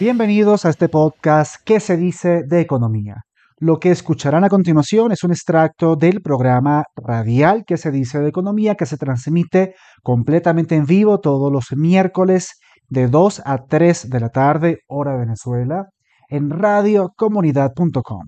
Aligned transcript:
Bienvenidos 0.00 0.64
a 0.64 0.68
este 0.68 0.88
podcast 0.88 1.56
¿Qué 1.64 1.80
se 1.80 1.96
dice 1.96 2.44
de 2.46 2.60
economía? 2.60 3.24
Lo 3.58 3.80
que 3.80 3.90
escucharán 3.90 4.44
a 4.44 4.48
continuación 4.48 5.10
es 5.10 5.24
un 5.24 5.32
extracto 5.32 5.96
del 5.96 6.22
programa 6.22 6.84
radial 6.94 7.64
que 7.66 7.76
se 7.76 7.90
dice 7.90 8.20
de 8.20 8.28
economía 8.28 8.76
que 8.76 8.86
se 8.86 8.96
transmite 8.96 9.74
completamente 10.04 10.76
en 10.76 10.86
vivo 10.86 11.18
todos 11.18 11.50
los 11.50 11.72
miércoles 11.72 12.60
de 12.88 13.08
2 13.08 13.42
a 13.44 13.64
3 13.66 14.08
de 14.08 14.20
la 14.20 14.28
tarde, 14.28 14.78
hora 14.86 15.16
Venezuela, 15.16 15.86
en 16.28 16.50
radiocomunidad.com. 16.50 18.26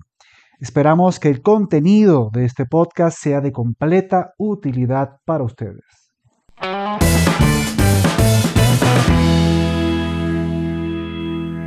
Esperamos 0.59 1.21
que 1.21 1.29
el 1.29 1.41
contenido 1.41 2.31
de 2.33 2.43
este 2.43 2.65
podcast 2.65 3.17
sea 3.17 3.39
de 3.39 3.53
completa 3.53 4.31
utilidad 4.37 5.11
para 5.23 5.45
ustedes. 5.45 5.85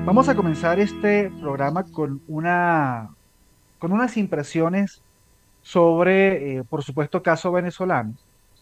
Vamos 0.04 0.28
a 0.28 0.34
comenzar 0.34 0.78
este 0.80 1.30
programa 1.40 1.82
con, 1.84 2.20
una, 2.28 3.08
con 3.78 3.90
unas 3.90 4.18
impresiones 4.18 5.00
sobre, 5.62 6.58
eh, 6.58 6.64
por 6.64 6.84
supuesto, 6.84 7.22
caso 7.22 7.50
venezolano, 7.50 8.12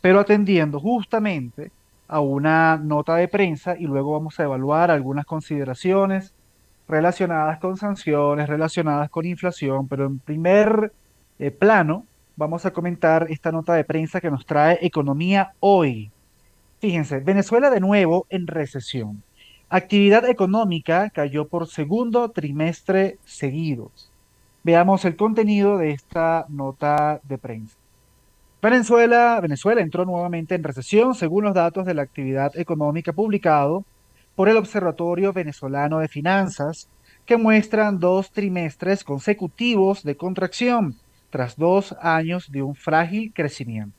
pero 0.00 0.20
atendiendo 0.20 0.78
justamente 0.78 1.72
a 2.06 2.20
una 2.20 2.76
nota 2.76 3.16
de 3.16 3.26
prensa 3.26 3.76
y 3.76 3.86
luego 3.86 4.12
vamos 4.12 4.38
a 4.38 4.44
evaluar 4.44 4.92
algunas 4.92 5.26
consideraciones 5.26 6.32
relacionadas 6.86 7.58
con 7.58 7.76
sanciones, 7.76 8.48
relacionadas 8.48 9.10
con 9.10 9.26
inflación, 9.26 9.88
pero 9.88 10.06
en 10.06 10.20
primer 10.20 10.92
eh, 11.40 11.50
plano 11.50 12.06
vamos 12.36 12.66
a 12.66 12.72
comentar 12.72 13.26
esta 13.30 13.50
nota 13.50 13.74
de 13.74 13.82
prensa 13.82 14.20
que 14.20 14.30
nos 14.30 14.46
trae 14.46 14.78
Economía 14.80 15.54
Hoy. 15.58 16.12
Fíjense, 16.78 17.18
Venezuela 17.18 17.68
de 17.68 17.80
nuevo 17.80 18.26
en 18.30 18.46
recesión. 18.46 19.24
Actividad 19.74 20.28
económica 20.28 21.08
cayó 21.08 21.48
por 21.48 21.66
segundo 21.66 22.30
trimestre 22.30 23.16
seguido. 23.24 23.90
Veamos 24.64 25.06
el 25.06 25.16
contenido 25.16 25.78
de 25.78 25.92
esta 25.92 26.44
nota 26.50 27.22
de 27.22 27.38
prensa. 27.38 27.74
Venezuela, 28.60 29.40
Venezuela 29.40 29.80
entró 29.80 30.04
nuevamente 30.04 30.54
en 30.54 30.62
recesión 30.62 31.14
según 31.14 31.44
los 31.44 31.54
datos 31.54 31.86
de 31.86 31.94
la 31.94 32.02
actividad 32.02 32.54
económica 32.54 33.14
publicado 33.14 33.86
por 34.36 34.50
el 34.50 34.58
Observatorio 34.58 35.32
Venezolano 35.32 36.00
de 36.00 36.08
Finanzas, 36.08 36.86
que 37.24 37.38
muestran 37.38 37.98
dos 37.98 38.30
trimestres 38.30 39.02
consecutivos 39.02 40.02
de 40.02 40.18
contracción 40.18 40.96
tras 41.30 41.56
dos 41.56 41.96
años 42.02 42.52
de 42.52 42.60
un 42.60 42.74
frágil 42.74 43.32
crecimiento. 43.34 43.96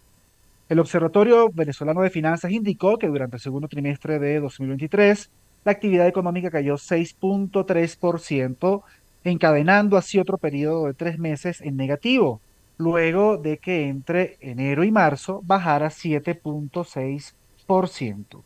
El 0.70 0.80
Observatorio 0.80 1.50
Venezolano 1.52 2.02
de 2.02 2.12
Finanzas 2.12 2.52
indicó 2.52 3.00
que 3.00 3.08
durante 3.08 3.38
el 3.38 3.42
segundo 3.42 3.68
trimestre 3.68 4.20
de 4.20 4.40
2023 4.40 5.32
la 5.66 5.72
actividad 5.72 6.08
económica 6.08 6.52
cayó 6.52 6.76
6.3%, 6.76 8.84
encadenando 9.24 9.98
así 9.98 10.20
otro 10.20 10.38
periodo 10.38 10.86
de 10.88 10.94
tres 10.94 11.18
meses 11.20 11.62
en 11.62 11.78
negativo, 11.78 12.42
luego 12.78 13.38
de 13.38 13.58
que 13.58 13.88
entre 13.88 14.38
enero 14.42 14.84
y 14.84 14.92
marzo 14.92 15.42
bajara 15.44 15.90
7.6%. 15.90 18.44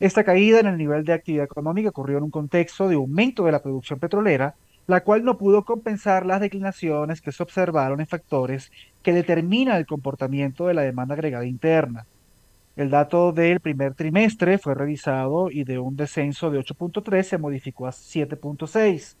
Esta 0.00 0.24
caída 0.24 0.60
en 0.60 0.66
el 0.66 0.76
nivel 0.76 1.04
de 1.04 1.12
actividad 1.12 1.44
económica 1.44 1.88
ocurrió 1.88 2.18
en 2.18 2.24
un 2.24 2.30
contexto 2.30 2.88
de 2.88 2.96
aumento 2.96 3.44
de 3.44 3.52
la 3.52 3.62
producción 3.62 3.98
petrolera, 3.98 4.54
la 4.86 5.02
cual 5.02 5.24
no 5.24 5.38
pudo 5.38 5.64
compensar 5.64 6.26
las 6.26 6.40
declinaciones 6.40 7.22
que 7.22 7.32
se 7.32 7.42
observaron 7.42 8.00
en 8.00 8.06
factores 8.06 8.70
que 9.02 9.12
determinan 9.12 9.76
el 9.76 9.86
comportamiento 9.86 10.66
de 10.66 10.74
la 10.74 10.82
demanda 10.82 11.14
agregada 11.14 11.46
interna, 11.46 12.06
el 12.76 12.90
dato 12.90 13.32
del 13.32 13.60
primer 13.60 13.94
trimestre 13.94 14.58
fue 14.58 14.74
revisado 14.74 15.48
y 15.48 15.62
de 15.62 15.78
un 15.78 15.94
descenso 15.94 16.50
de 16.50 16.58
8.3 16.58 17.22
se 17.22 17.38
modificó 17.38 17.86
a 17.86 17.90
7.6, 17.90 19.14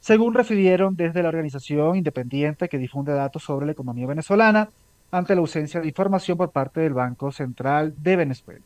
según 0.00 0.32
refirieron 0.32 0.96
desde 0.96 1.22
la 1.22 1.28
organización 1.28 1.96
independiente 1.96 2.68
que 2.68 2.78
difunde 2.78 3.12
datos 3.12 3.42
sobre 3.42 3.66
la 3.66 3.72
economía 3.72 4.06
venezolana 4.06 4.70
ante 5.10 5.34
la 5.34 5.42
ausencia 5.42 5.80
de 5.80 5.88
información 5.88 6.38
por 6.38 6.50
parte 6.50 6.80
del 6.80 6.94
Banco 6.94 7.30
Central 7.30 7.94
de 7.98 8.16
Venezuela. 8.16 8.64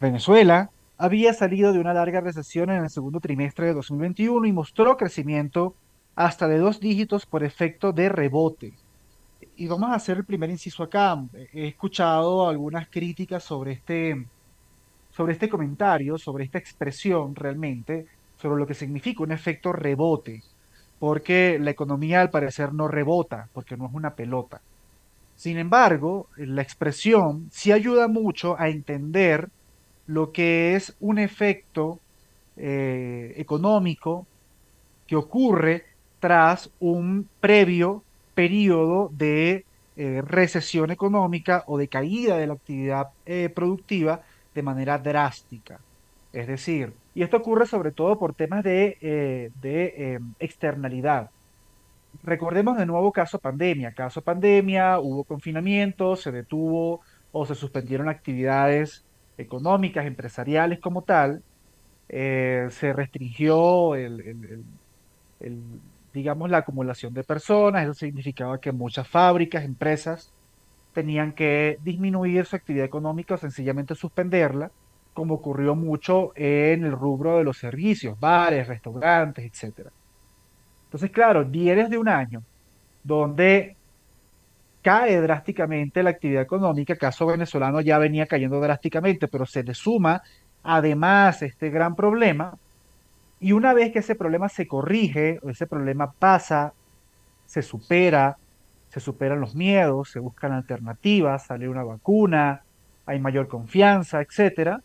Venezuela 0.00 0.70
había 0.98 1.32
salido 1.32 1.72
de 1.72 1.78
una 1.78 1.94
larga 1.94 2.20
recesión 2.20 2.70
en 2.70 2.82
el 2.82 2.90
segundo 2.90 3.20
trimestre 3.20 3.66
de 3.66 3.74
2021 3.74 4.46
y 4.46 4.52
mostró 4.52 4.98
crecimiento 4.98 5.74
hasta 6.14 6.46
de 6.46 6.58
dos 6.58 6.78
dígitos 6.78 7.24
por 7.24 7.42
efecto 7.42 7.92
de 7.92 8.10
rebote 8.10 8.74
y 9.56 9.66
vamos 9.66 9.90
a 9.90 9.94
hacer 9.94 10.18
el 10.18 10.24
primer 10.24 10.50
inciso 10.50 10.82
acá. 10.82 11.22
He 11.52 11.68
escuchado 11.68 12.48
algunas 12.48 12.88
críticas 12.88 13.42
sobre 13.42 13.72
este, 13.72 14.24
sobre 15.12 15.32
este 15.32 15.48
comentario, 15.48 16.18
sobre 16.18 16.44
esta 16.44 16.58
expresión 16.58 17.34
realmente, 17.34 18.06
sobre 18.40 18.58
lo 18.58 18.66
que 18.66 18.74
significa 18.74 19.22
un 19.22 19.32
efecto 19.32 19.72
rebote, 19.72 20.42
porque 20.98 21.58
la 21.60 21.70
economía 21.70 22.20
al 22.20 22.30
parecer 22.30 22.72
no 22.72 22.88
rebota, 22.88 23.48
porque 23.52 23.76
no 23.76 23.86
es 23.86 23.94
una 23.94 24.14
pelota. 24.14 24.60
Sin 25.36 25.58
embargo, 25.58 26.28
la 26.36 26.62
expresión 26.62 27.48
sí 27.50 27.72
ayuda 27.72 28.08
mucho 28.08 28.58
a 28.58 28.68
entender 28.68 29.50
lo 30.06 30.32
que 30.32 30.76
es 30.76 30.96
un 31.00 31.18
efecto 31.18 31.98
eh, 32.56 33.34
económico 33.36 34.26
que 35.06 35.16
ocurre 35.16 35.84
tras 36.20 36.70
un 36.80 37.28
previo 37.40 38.02
periodo 38.36 39.10
de 39.14 39.64
eh, 39.96 40.22
recesión 40.22 40.90
económica 40.90 41.64
o 41.66 41.78
de 41.78 41.88
caída 41.88 42.36
de 42.36 42.46
la 42.46 42.52
actividad 42.52 43.08
eh, 43.24 43.48
productiva 43.48 44.20
de 44.54 44.62
manera 44.62 44.98
drástica. 44.98 45.80
Es 46.34 46.46
decir, 46.46 46.92
y 47.14 47.22
esto 47.22 47.38
ocurre 47.38 47.64
sobre 47.64 47.92
todo 47.92 48.18
por 48.18 48.34
temas 48.34 48.62
de, 48.62 48.98
eh, 49.00 49.50
de 49.62 50.20
externalidad. 50.38 51.30
Recordemos 52.22 52.76
de 52.76 52.84
nuevo 52.84 53.10
caso 53.10 53.38
pandemia. 53.38 53.92
Caso 53.92 54.20
pandemia, 54.20 54.98
hubo 55.00 55.24
confinamiento, 55.24 56.14
se 56.14 56.30
detuvo 56.30 57.00
o 57.32 57.46
se 57.46 57.54
suspendieron 57.54 58.10
actividades 58.10 59.02
económicas, 59.38 60.04
empresariales 60.04 60.78
como 60.78 61.02
tal, 61.02 61.42
se 62.08 62.92
restringió 62.94 63.94
el 63.94 64.64
digamos, 66.16 66.48
la 66.50 66.58
acumulación 66.58 67.12
de 67.12 67.22
personas. 67.22 67.84
Eso 67.84 67.92
significaba 67.92 68.58
que 68.58 68.72
muchas 68.72 69.06
fábricas, 69.06 69.64
empresas, 69.64 70.32
tenían 70.94 71.32
que 71.32 71.78
disminuir 71.82 72.46
su 72.46 72.56
actividad 72.56 72.86
económica 72.86 73.34
o 73.34 73.36
sencillamente 73.36 73.94
suspenderla, 73.94 74.70
como 75.12 75.34
ocurrió 75.34 75.74
mucho 75.74 76.32
en 76.34 76.84
el 76.84 76.92
rubro 76.92 77.36
de 77.36 77.44
los 77.44 77.58
servicios, 77.58 78.18
bares, 78.18 78.66
restaurantes, 78.66 79.44
etc. 79.44 79.88
Entonces, 80.84 81.10
claro, 81.10 81.44
vienes 81.44 81.90
de 81.90 81.98
un 81.98 82.08
año 82.08 82.42
donde 83.04 83.76
cae 84.80 85.20
drásticamente 85.20 86.02
la 86.02 86.10
actividad 86.10 86.42
económica, 86.42 86.96
caso 86.96 87.26
venezolano 87.26 87.82
ya 87.82 87.98
venía 87.98 88.26
cayendo 88.26 88.58
drásticamente, 88.58 89.28
pero 89.28 89.44
se 89.44 89.62
le 89.62 89.74
suma 89.74 90.22
además 90.62 91.42
este 91.42 91.68
gran 91.68 91.94
problema 91.94 92.56
y 93.40 93.52
una 93.52 93.74
vez 93.74 93.92
que 93.92 93.98
ese 93.98 94.14
problema 94.14 94.48
se 94.48 94.66
corrige, 94.66 95.38
o 95.42 95.50
ese 95.50 95.66
problema 95.66 96.12
pasa, 96.12 96.72
se 97.44 97.62
supera, 97.62 98.38
se 98.88 99.00
superan 99.00 99.40
los 99.40 99.54
miedos, 99.54 100.10
se 100.10 100.20
buscan 100.20 100.52
alternativas, 100.52 101.46
sale 101.46 101.68
una 101.68 101.84
vacuna, 101.84 102.62
hay 103.04 103.20
mayor 103.20 103.48
confianza, 103.48 104.20
etc. 104.22 104.78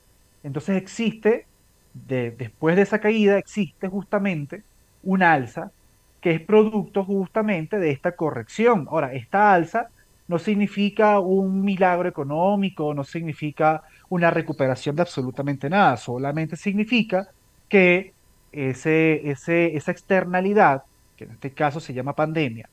Entonces 0.44 0.78
existe, 0.78 1.45
después 1.94 2.75
de 2.75 2.81
esa 2.81 3.00
caída, 3.00 3.38
existe 3.38 3.88
justamente 3.88 4.63
un 5.03 5.23
alza 5.23 5.72
que 6.19 6.31
es 6.35 6.41
producto 6.41 7.03
justamente 7.03 7.79
de 7.79 7.91
esta 7.91 8.16
corrección. 8.16 8.88
Ahora, 8.91 9.13
esta 9.13 9.53
alza 9.53 9.89
no 10.28 10.38
significa 10.39 11.19
un 11.19 11.63
milagro 11.63 12.07
económico, 12.07 12.94
no 12.94 13.03
significa 13.03 13.83
una 14.09 14.30
recuperación 14.30 14.95
de 14.95 15.01
absolutamente 15.01 15.69
nada, 15.69 15.98
solamente 15.98 16.56
significa 16.56 17.27
que 17.68 18.13
ese, 18.51 19.30
esa 19.30 19.92
externalidad, 19.92 20.83
que 21.18 21.25
en 21.25 21.31
este 21.31 21.51
caso 21.51 21.80
se 21.80 21.94
llama 21.94 22.15
pandemia, 22.15 22.69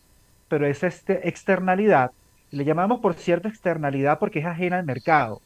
pero 0.48 0.66
esa 0.66 0.86
este, 0.86 1.28
externalidad, 1.28 2.12
le 2.50 2.64
llamamos 2.64 3.00
por 3.00 3.14
cierta 3.14 3.48
externalidad 3.48 4.18
porque 4.18 4.40
es 4.40 4.46
ajena 4.46 4.78
al 4.78 4.86
mercado, 4.86 5.40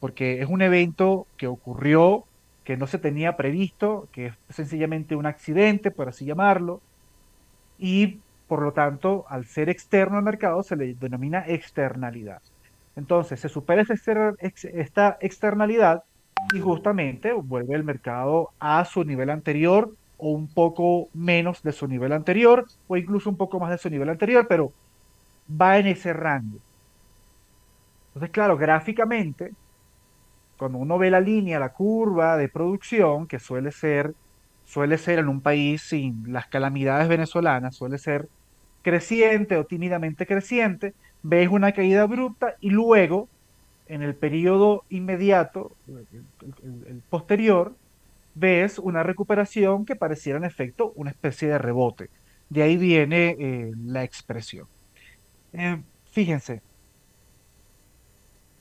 porque 0.00 0.40
es 0.40 0.48
un 0.48 0.62
evento 0.62 1.26
que 1.36 1.46
ocurrió, 1.46 2.24
que 2.64 2.76
no 2.76 2.86
se 2.86 2.98
tenía 2.98 3.36
previsto, 3.36 4.08
que 4.12 4.26
es 4.26 4.34
sencillamente 4.50 5.16
un 5.16 5.26
accidente, 5.26 5.90
por 5.90 6.08
así 6.08 6.24
llamarlo, 6.24 6.80
y 7.78 8.20
por 8.46 8.62
lo 8.62 8.72
tanto, 8.72 9.26
al 9.28 9.44
ser 9.44 9.68
externo 9.68 10.16
al 10.16 10.24
mercado, 10.24 10.62
se 10.62 10.76
le 10.76 10.94
denomina 10.94 11.44
externalidad. 11.46 12.40
Entonces, 12.96 13.40
se 13.40 13.48
supera 13.48 13.84
esta 14.40 15.18
externalidad 15.20 16.02
y 16.46 16.60
justamente 16.60 17.32
vuelve 17.32 17.74
el 17.76 17.84
mercado 17.84 18.50
a 18.58 18.84
su 18.84 19.04
nivel 19.04 19.30
anterior 19.30 19.94
o 20.16 20.30
un 20.30 20.52
poco 20.52 21.10
menos 21.12 21.62
de 21.62 21.72
su 21.72 21.86
nivel 21.88 22.12
anterior 22.12 22.64
o 22.86 22.96
incluso 22.96 23.30
un 23.30 23.36
poco 23.36 23.60
más 23.60 23.70
de 23.70 23.78
su 23.78 23.90
nivel 23.90 24.08
anterior, 24.08 24.46
pero 24.48 24.74
va 25.48 25.78
en 25.78 25.88
ese 25.88 26.12
rango. 26.12 26.60
Entonces, 28.12 28.30
claro, 28.32 28.56
gráficamente, 28.58 29.52
cuando 30.56 30.78
uno 30.78 30.98
ve 30.98 31.10
la 31.10 31.20
línea, 31.20 31.58
la 31.60 31.72
curva 31.72 32.36
de 32.36 32.48
producción, 32.48 33.26
que 33.26 33.38
suele 33.38 33.72
ser 33.72 34.12
suele 34.64 34.98
ser 34.98 35.18
en 35.20 35.28
un 35.28 35.40
país 35.42 35.82
sin 35.88 36.24
las 36.32 36.46
calamidades 36.48 37.08
venezolanas, 37.08 37.76
suele 37.76 37.96
ser 37.98 38.28
creciente 38.82 39.56
o 39.58 39.66
tímidamente 39.66 40.26
creciente, 40.26 40.94
ves 41.22 41.48
una 41.50 41.72
caída 41.72 42.02
abrupta 42.02 42.54
y 42.60 42.70
luego, 42.70 43.30
en 43.88 44.02
el 44.02 44.14
periodo 44.14 44.84
inmediato, 44.90 45.72
el, 45.86 47.02
posterior, 47.08 47.74
ves 48.34 48.78
una 48.78 49.02
recuperación 49.02 49.84
que 49.84 49.96
pareciera 49.96 50.38
en 50.38 50.44
efecto 50.44 50.92
una 50.96 51.10
especie 51.10 51.48
de 51.48 51.58
rebote. 51.58 52.10
De 52.48 52.62
ahí 52.62 52.76
viene 52.76 53.36
eh, 53.38 53.72
la 53.76 54.04
expresión. 54.04 54.66
Eh, 55.52 55.82
fíjense, 56.10 56.62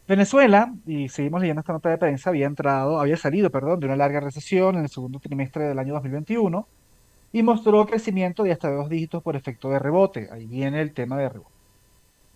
Venezuela, 0.08 0.74
y 0.86 1.10
seguimos 1.10 1.42
leyendo 1.42 1.60
esta 1.60 1.74
nota 1.74 1.90
de 1.90 1.98
prensa, 1.98 2.30
había 2.30 2.46
entrado, 2.46 3.00
había 3.02 3.18
salido, 3.18 3.50
perdón, 3.50 3.82
de 3.82 3.88
una 3.88 3.98
larga 3.98 4.22
recesión 4.22 4.76
en 4.76 4.84
el 4.84 4.90
segundo 4.90 5.20
trimestre 5.20 5.66
del 5.66 5.80
año 5.80 5.94
2021 5.96 6.66
y 7.34 7.44
mostró 7.44 7.86
crecimiento 7.86 8.44
de 8.44 8.54
hasta 8.54 8.72
dos 8.72 8.90
dígitos 8.90 9.22
por 9.22 9.36
efecto 9.36 9.70
de 9.70 9.80
rebote. 9.80 10.30
Ahí 10.32 10.48
viene 10.48 10.82
el 10.82 10.94
tema 10.94 11.18
de 11.18 11.30
rebote. 11.30 11.56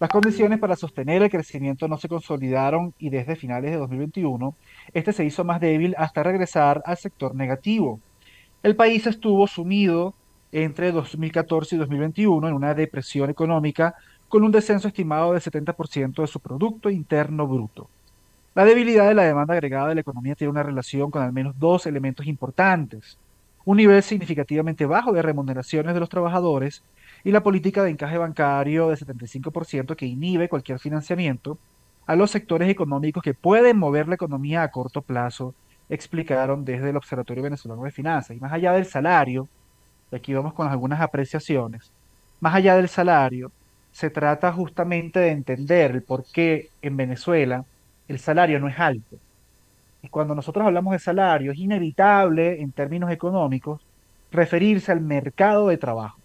Las 0.01 0.09
condiciones 0.09 0.57
para 0.57 0.75
sostener 0.75 1.21
el 1.21 1.29
crecimiento 1.29 1.87
no 1.87 1.95
se 1.95 2.09
consolidaron 2.09 2.91
y 2.97 3.11
desde 3.11 3.35
finales 3.35 3.69
de 3.69 3.77
2021 3.77 4.55
este 4.95 5.13
se 5.13 5.23
hizo 5.23 5.43
más 5.43 5.61
débil 5.61 5.93
hasta 5.95 6.23
regresar 6.23 6.81
al 6.87 6.97
sector 6.97 7.35
negativo. 7.35 7.99
El 8.63 8.75
país 8.75 9.05
estuvo 9.05 9.45
sumido 9.45 10.15
entre 10.51 10.91
2014 10.91 11.75
y 11.75 11.77
2021 11.77 12.47
en 12.47 12.53
una 12.55 12.73
depresión 12.73 13.29
económica 13.29 13.93
con 14.27 14.43
un 14.43 14.51
descenso 14.51 14.87
estimado 14.87 15.33
del 15.33 15.41
70% 15.43 16.21
de 16.21 16.27
su 16.27 16.39
Producto 16.39 16.89
Interno 16.89 17.45
Bruto. 17.45 17.87
La 18.55 18.65
debilidad 18.65 19.07
de 19.07 19.13
la 19.13 19.25
demanda 19.25 19.53
agregada 19.53 19.89
de 19.89 19.93
la 19.93 20.01
economía 20.01 20.33
tiene 20.33 20.49
una 20.49 20.63
relación 20.63 21.11
con 21.11 21.21
al 21.21 21.31
menos 21.31 21.53
dos 21.59 21.85
elementos 21.85 22.25
importantes. 22.25 23.19
Un 23.65 23.77
nivel 23.77 24.01
significativamente 24.01 24.87
bajo 24.87 25.13
de 25.13 25.21
remuneraciones 25.21 25.93
de 25.93 25.99
los 25.99 26.09
trabajadores 26.09 26.81
y 27.23 27.31
la 27.31 27.43
política 27.43 27.83
de 27.83 27.91
encaje 27.91 28.17
bancario 28.17 28.89
de 28.89 28.95
75% 28.95 29.95
que 29.95 30.05
inhibe 30.05 30.49
cualquier 30.49 30.79
financiamiento 30.79 31.57
a 32.07 32.15
los 32.15 32.31
sectores 32.31 32.69
económicos 32.69 33.23
que 33.23 33.33
pueden 33.33 33.77
mover 33.77 34.07
la 34.07 34.15
economía 34.15 34.63
a 34.63 34.71
corto 34.71 35.01
plazo, 35.01 35.53
explicaron 35.89 36.65
desde 36.65 36.89
el 36.89 36.97
Observatorio 36.97 37.43
Venezolano 37.43 37.83
de 37.83 37.91
Finanzas. 37.91 38.35
Y 38.35 38.39
más 38.39 38.51
allá 38.51 38.73
del 38.73 38.85
salario, 38.85 39.47
y 40.11 40.15
aquí 40.15 40.33
vamos 40.33 40.53
con 40.53 40.67
algunas 40.67 41.01
apreciaciones, 41.01 41.91
más 42.39 42.55
allá 42.55 42.75
del 42.75 42.89
salario, 42.89 43.51
se 43.91 44.09
trata 44.09 44.51
justamente 44.51 45.19
de 45.19 45.29
entender 45.29 45.91
el 45.91 46.01
por 46.01 46.23
qué 46.23 46.69
en 46.81 46.97
Venezuela 46.97 47.65
el 48.07 48.19
salario 48.19 48.59
no 48.59 48.67
es 48.67 48.79
alto. 48.79 49.17
Y 50.01 50.09
cuando 50.09 50.33
nosotros 50.33 50.65
hablamos 50.65 50.93
de 50.93 50.99
salario, 50.99 51.51
es 51.51 51.59
inevitable 51.59 52.61
en 52.61 52.71
términos 52.71 53.11
económicos 53.11 53.81
referirse 54.31 54.91
al 54.91 55.01
mercado 55.01 55.67
de 55.67 55.77
trabajo. 55.77 56.20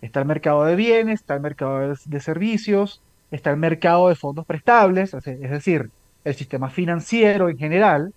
Está 0.00 0.20
el 0.20 0.26
mercado 0.26 0.64
de 0.64 0.76
bienes, 0.76 1.20
está 1.20 1.34
el 1.34 1.40
mercado 1.42 1.80
de, 1.80 1.94
de 2.04 2.20
servicios, 2.20 3.02
está 3.30 3.50
el 3.50 3.56
mercado 3.58 4.08
de 4.08 4.16
fondos 4.16 4.46
prestables, 4.46 5.12
es 5.14 5.50
decir, 5.50 5.90
el 6.24 6.34
sistema 6.34 6.70
financiero 6.70 7.48
en 7.50 7.58
general, 7.58 8.12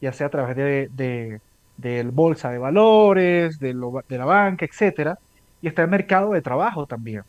ya 0.00 0.12
sea 0.12 0.28
a 0.28 0.30
través 0.30 0.56
de, 0.56 0.88
de, 0.92 1.40
del 1.76 2.10
bolsa 2.10 2.50
de 2.50 2.58
valores, 2.58 3.58
de, 3.58 3.74
lo- 3.74 4.00
de 4.08 4.18
la 4.18 4.24
banca, 4.24 4.64
etcétera, 4.66 5.16
y 5.60 5.68
está 5.68 5.82
el 5.82 5.90
mercado 5.90 6.32
de 6.32 6.42
trabajo 6.42 6.86
también. 6.86 7.22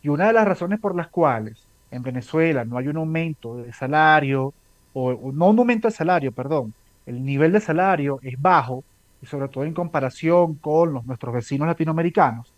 Y 0.00 0.08
una 0.08 0.26
de 0.28 0.32
las 0.32 0.46
razones 0.46 0.80
por 0.80 0.96
las 0.96 1.08
cuales 1.08 1.68
en 1.90 2.02
Venezuela 2.02 2.64
no 2.64 2.78
hay 2.78 2.88
un 2.88 2.96
aumento 2.98 3.56
de 3.56 3.72
salario, 3.72 4.54
o, 4.92 5.10
o 5.12 5.32
no 5.32 5.48
un 5.50 5.58
aumento 5.58 5.88
de 5.88 5.92
salario, 5.94 6.32
perdón, 6.32 6.74
el 7.06 7.24
nivel 7.24 7.52
de 7.52 7.60
salario 7.60 8.18
es 8.22 8.34
bajo, 8.40 8.84
y 9.20 9.26
sobre 9.26 9.48
todo 9.48 9.64
en 9.64 9.74
comparación 9.74 10.58
con 10.58 10.92
los, 10.92 11.04
nuestros 11.04 11.34
vecinos 11.34 11.66
latinoamericanos, 11.68 12.54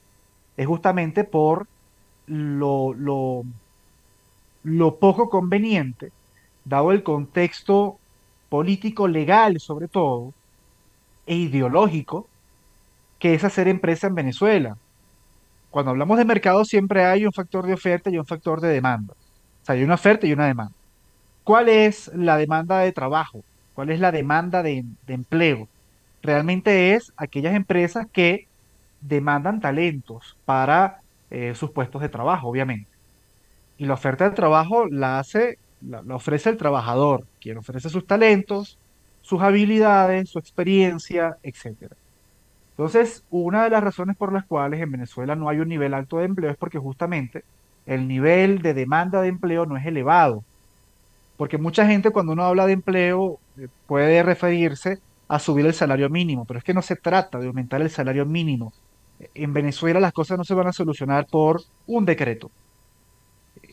es 0.60 0.66
justamente 0.66 1.24
por 1.24 1.66
lo, 2.26 2.92
lo, 4.62 4.98
poco 4.98 5.30
conveniente, 5.30 6.12
dado 6.66 6.92
el 6.92 7.02
contexto 7.02 7.96
político, 8.50 9.08
legal 9.08 9.58
sobre 9.58 9.88
todo, 9.88 10.34
e 11.26 11.34
ideológico, 11.34 12.28
que 13.18 13.32
es 13.32 13.42
hacer 13.42 13.68
empresa 13.68 14.06
en 14.06 14.14
Venezuela. 14.14 14.76
Cuando 15.70 15.92
hablamos 15.92 16.18
de 16.18 16.26
mercado 16.26 16.66
siempre 16.66 17.06
hay 17.06 17.24
un 17.24 17.32
factor 17.32 17.66
de 17.66 17.72
oferta 17.72 18.10
y 18.10 18.18
un 18.18 18.26
factor 18.26 18.60
de 18.60 18.68
demanda. 18.68 19.14
O 19.14 19.64
sea, 19.64 19.76
hay 19.76 19.82
una 19.82 19.94
oferta 19.94 20.26
y 20.26 20.34
una 20.34 20.46
demanda. 20.46 20.74
¿Cuál 21.42 21.70
es 21.70 22.10
la 22.14 22.36
demanda 22.36 22.80
de 22.80 22.92
trabajo? 22.92 23.42
¿Cuál 23.74 23.88
es 23.88 23.98
la 23.98 24.12
demanda 24.12 24.62
de, 24.62 24.84
de 25.06 25.14
empleo? 25.14 25.68
Realmente 26.22 26.92
es 26.92 27.14
aquellas 27.16 27.54
empresas 27.54 28.06
que 28.12 28.49
demandan 29.00 29.60
talentos 29.60 30.36
para 30.44 31.00
eh, 31.30 31.54
sus 31.54 31.70
puestos 31.70 32.02
de 32.02 32.08
trabajo, 32.08 32.48
obviamente. 32.48 32.90
Y 33.78 33.86
la 33.86 33.94
oferta 33.94 34.28
de 34.28 34.36
trabajo 34.36 34.86
la 34.86 35.18
hace, 35.18 35.58
la, 35.80 36.02
la 36.02 36.16
ofrece 36.16 36.50
el 36.50 36.56
trabajador, 36.56 37.26
quien 37.40 37.58
ofrece 37.58 37.88
sus 37.88 38.06
talentos, 38.06 38.78
sus 39.22 39.40
habilidades, 39.42 40.30
su 40.30 40.38
experiencia, 40.38 41.36
etcétera. 41.42 41.96
Entonces, 42.70 43.24
una 43.30 43.64
de 43.64 43.70
las 43.70 43.84
razones 43.84 44.16
por 44.16 44.32
las 44.32 44.46
cuales 44.46 44.80
en 44.80 44.90
Venezuela 44.90 45.36
no 45.36 45.48
hay 45.48 45.60
un 45.60 45.68
nivel 45.68 45.94
alto 45.94 46.18
de 46.18 46.24
empleo 46.24 46.50
es 46.50 46.56
porque 46.56 46.78
justamente 46.78 47.44
el 47.86 48.08
nivel 48.08 48.62
de 48.62 48.74
demanda 48.74 49.20
de 49.20 49.28
empleo 49.28 49.66
no 49.66 49.76
es 49.76 49.84
elevado. 49.86 50.44
Porque 51.36 51.58
mucha 51.58 51.86
gente 51.86 52.10
cuando 52.10 52.32
uno 52.32 52.44
habla 52.44 52.66
de 52.66 52.72
empleo 52.74 53.38
eh, 53.58 53.68
puede 53.86 54.22
referirse 54.22 54.98
a 55.28 55.38
subir 55.38 55.66
el 55.66 55.74
salario 55.74 56.08
mínimo, 56.10 56.44
pero 56.44 56.58
es 56.58 56.64
que 56.64 56.74
no 56.74 56.82
se 56.82 56.96
trata 56.96 57.38
de 57.38 57.48
aumentar 57.48 57.80
el 57.82 57.90
salario 57.90 58.26
mínimo. 58.26 58.72
En 59.34 59.52
Venezuela 59.52 60.00
las 60.00 60.12
cosas 60.12 60.38
no 60.38 60.44
se 60.44 60.54
van 60.54 60.68
a 60.68 60.72
solucionar 60.72 61.26
por 61.26 61.62
un 61.86 62.04
decreto. 62.04 62.50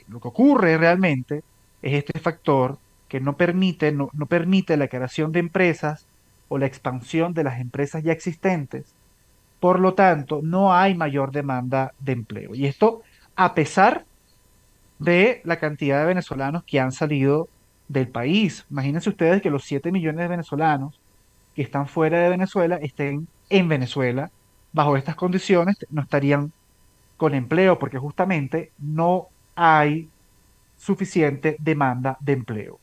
Lo 0.07 0.19
que 0.19 0.27
ocurre 0.27 0.77
realmente 0.77 1.43
es 1.81 1.93
este 1.93 2.19
factor 2.19 2.77
que 3.07 3.19
no 3.19 3.37
permite, 3.37 3.91
no, 3.91 4.09
no 4.13 4.25
permite 4.25 4.77
la 4.77 4.87
creación 4.87 5.31
de 5.31 5.39
empresas 5.39 6.05
o 6.49 6.57
la 6.57 6.65
expansión 6.65 7.33
de 7.33 7.43
las 7.43 7.59
empresas 7.59 8.03
ya 8.03 8.11
existentes. 8.11 8.93
Por 9.59 9.79
lo 9.79 9.93
tanto, 9.93 10.41
no 10.43 10.73
hay 10.73 10.95
mayor 10.95 11.31
demanda 11.31 11.93
de 11.99 12.11
empleo. 12.11 12.53
Y 12.53 12.65
esto 12.65 13.01
a 13.35 13.53
pesar 13.53 14.05
de 14.99 15.41
la 15.45 15.59
cantidad 15.59 15.99
de 15.99 16.07
venezolanos 16.07 16.63
que 16.63 16.79
han 16.79 16.91
salido 16.91 17.47
del 17.87 18.09
país. 18.09 18.65
Imagínense 18.69 19.09
ustedes 19.09 19.41
que 19.41 19.49
los 19.49 19.63
7 19.63 19.91
millones 19.91 20.19
de 20.19 20.27
venezolanos 20.27 20.99
que 21.55 21.61
están 21.61 21.87
fuera 21.87 22.19
de 22.19 22.29
Venezuela 22.29 22.77
estén 22.77 23.27
en 23.49 23.67
Venezuela. 23.69 24.31
Bajo 24.73 24.97
estas 24.97 25.15
condiciones 25.15 25.77
no 25.89 26.01
estarían 26.01 26.51
con 27.17 27.33
empleo 27.33 27.79
porque 27.79 27.97
justamente 27.97 28.71
no 28.77 29.27
hay 29.55 30.07
suficiente 30.77 31.57
demanda 31.59 32.17
de 32.19 32.33
empleo. 32.33 32.79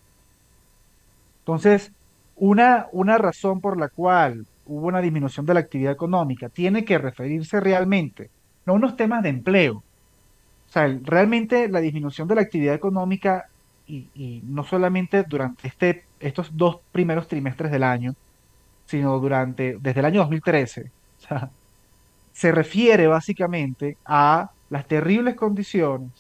Entonces, 1.41 1.93
una, 2.37 2.89
una 2.93 3.19
razón 3.19 3.61
por 3.61 3.79
la 3.79 3.89
cual 3.89 4.47
hubo 4.67 4.87
una 4.89 5.01
disminución 5.01 5.47
de 5.47 5.55
la 5.55 5.61
actividad 5.61 5.93
económica 5.93 6.49
tiene 6.49 6.85
que 6.85 6.99
referirse 6.99 7.61
realmente 7.61 8.31
no 8.67 8.73
a 8.73 8.77
unos 8.77 8.97
temas 8.97 9.23
de 9.23 9.29
empleo. 9.29 9.77
O 10.69 10.73
sea, 10.73 10.89
realmente 11.03 11.69
la 11.69 11.81
disminución 11.81 12.27
de 12.27 12.35
la 12.35 12.41
actividad 12.41 12.75
económica 12.75 13.47
y, 13.87 14.09
y 14.15 14.43
no 14.45 14.65
solamente 14.65 15.23
durante 15.23 15.69
este, 15.69 16.05
estos 16.19 16.57
dos 16.57 16.79
primeros 16.91 17.29
trimestres 17.29 17.71
del 17.71 17.85
año, 17.85 18.15
sino 18.87 19.19
durante, 19.19 19.79
desde 19.81 20.01
el 20.01 20.07
año 20.07 20.21
2013, 20.21 20.83
o 21.19 21.21
sea, 21.21 21.51
se 22.35 22.53
refiere 22.53 23.07
básicamente 23.07 23.97
a 24.05 24.51
las 24.69 24.87
terribles 24.87 25.37
condiciones 25.37 26.11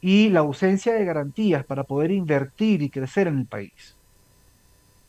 y 0.00 0.30
la 0.30 0.40
ausencia 0.40 0.94
de 0.94 1.04
garantías 1.04 1.64
para 1.64 1.84
poder 1.84 2.10
invertir 2.10 2.82
y 2.82 2.88
crecer 2.90 3.28
en 3.28 3.38
el 3.38 3.46
país. 3.46 3.94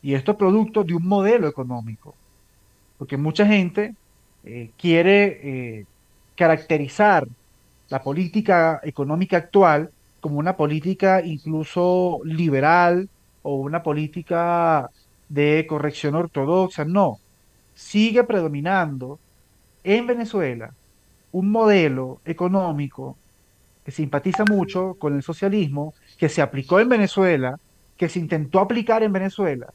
Y 0.02 0.14
esto 0.14 0.32
es 0.32 0.36
producto 0.36 0.84
de 0.84 0.94
un 0.94 1.06
modelo 1.06 1.48
económico, 1.48 2.14
porque 2.98 3.16
mucha 3.16 3.46
gente 3.46 3.94
eh, 4.44 4.70
quiere 4.76 5.78
eh, 5.78 5.86
caracterizar 6.36 7.26
la 7.88 8.02
política 8.02 8.80
económica 8.84 9.38
actual 9.38 9.90
como 10.20 10.38
una 10.38 10.56
política 10.56 11.22
incluso 11.24 12.20
liberal 12.24 13.08
o 13.42 13.56
una 13.56 13.82
política 13.82 14.90
de 15.28 15.66
corrección 15.66 16.14
ortodoxa. 16.14 16.84
No, 16.84 17.18
sigue 17.74 18.24
predominando 18.24 19.18
en 19.84 20.06
Venezuela 20.06 20.74
un 21.32 21.50
modelo 21.50 22.20
económico 22.24 23.16
que 23.84 23.90
simpatiza 23.90 24.44
mucho 24.44 24.94
con 24.94 25.14
el 25.14 25.22
socialismo, 25.22 25.94
que 26.16 26.28
se 26.28 26.40
aplicó 26.40 26.80
en 26.80 26.88
Venezuela, 26.88 27.58
que 27.96 28.08
se 28.08 28.18
intentó 28.18 28.60
aplicar 28.60 29.02
en 29.02 29.12
Venezuela, 29.12 29.72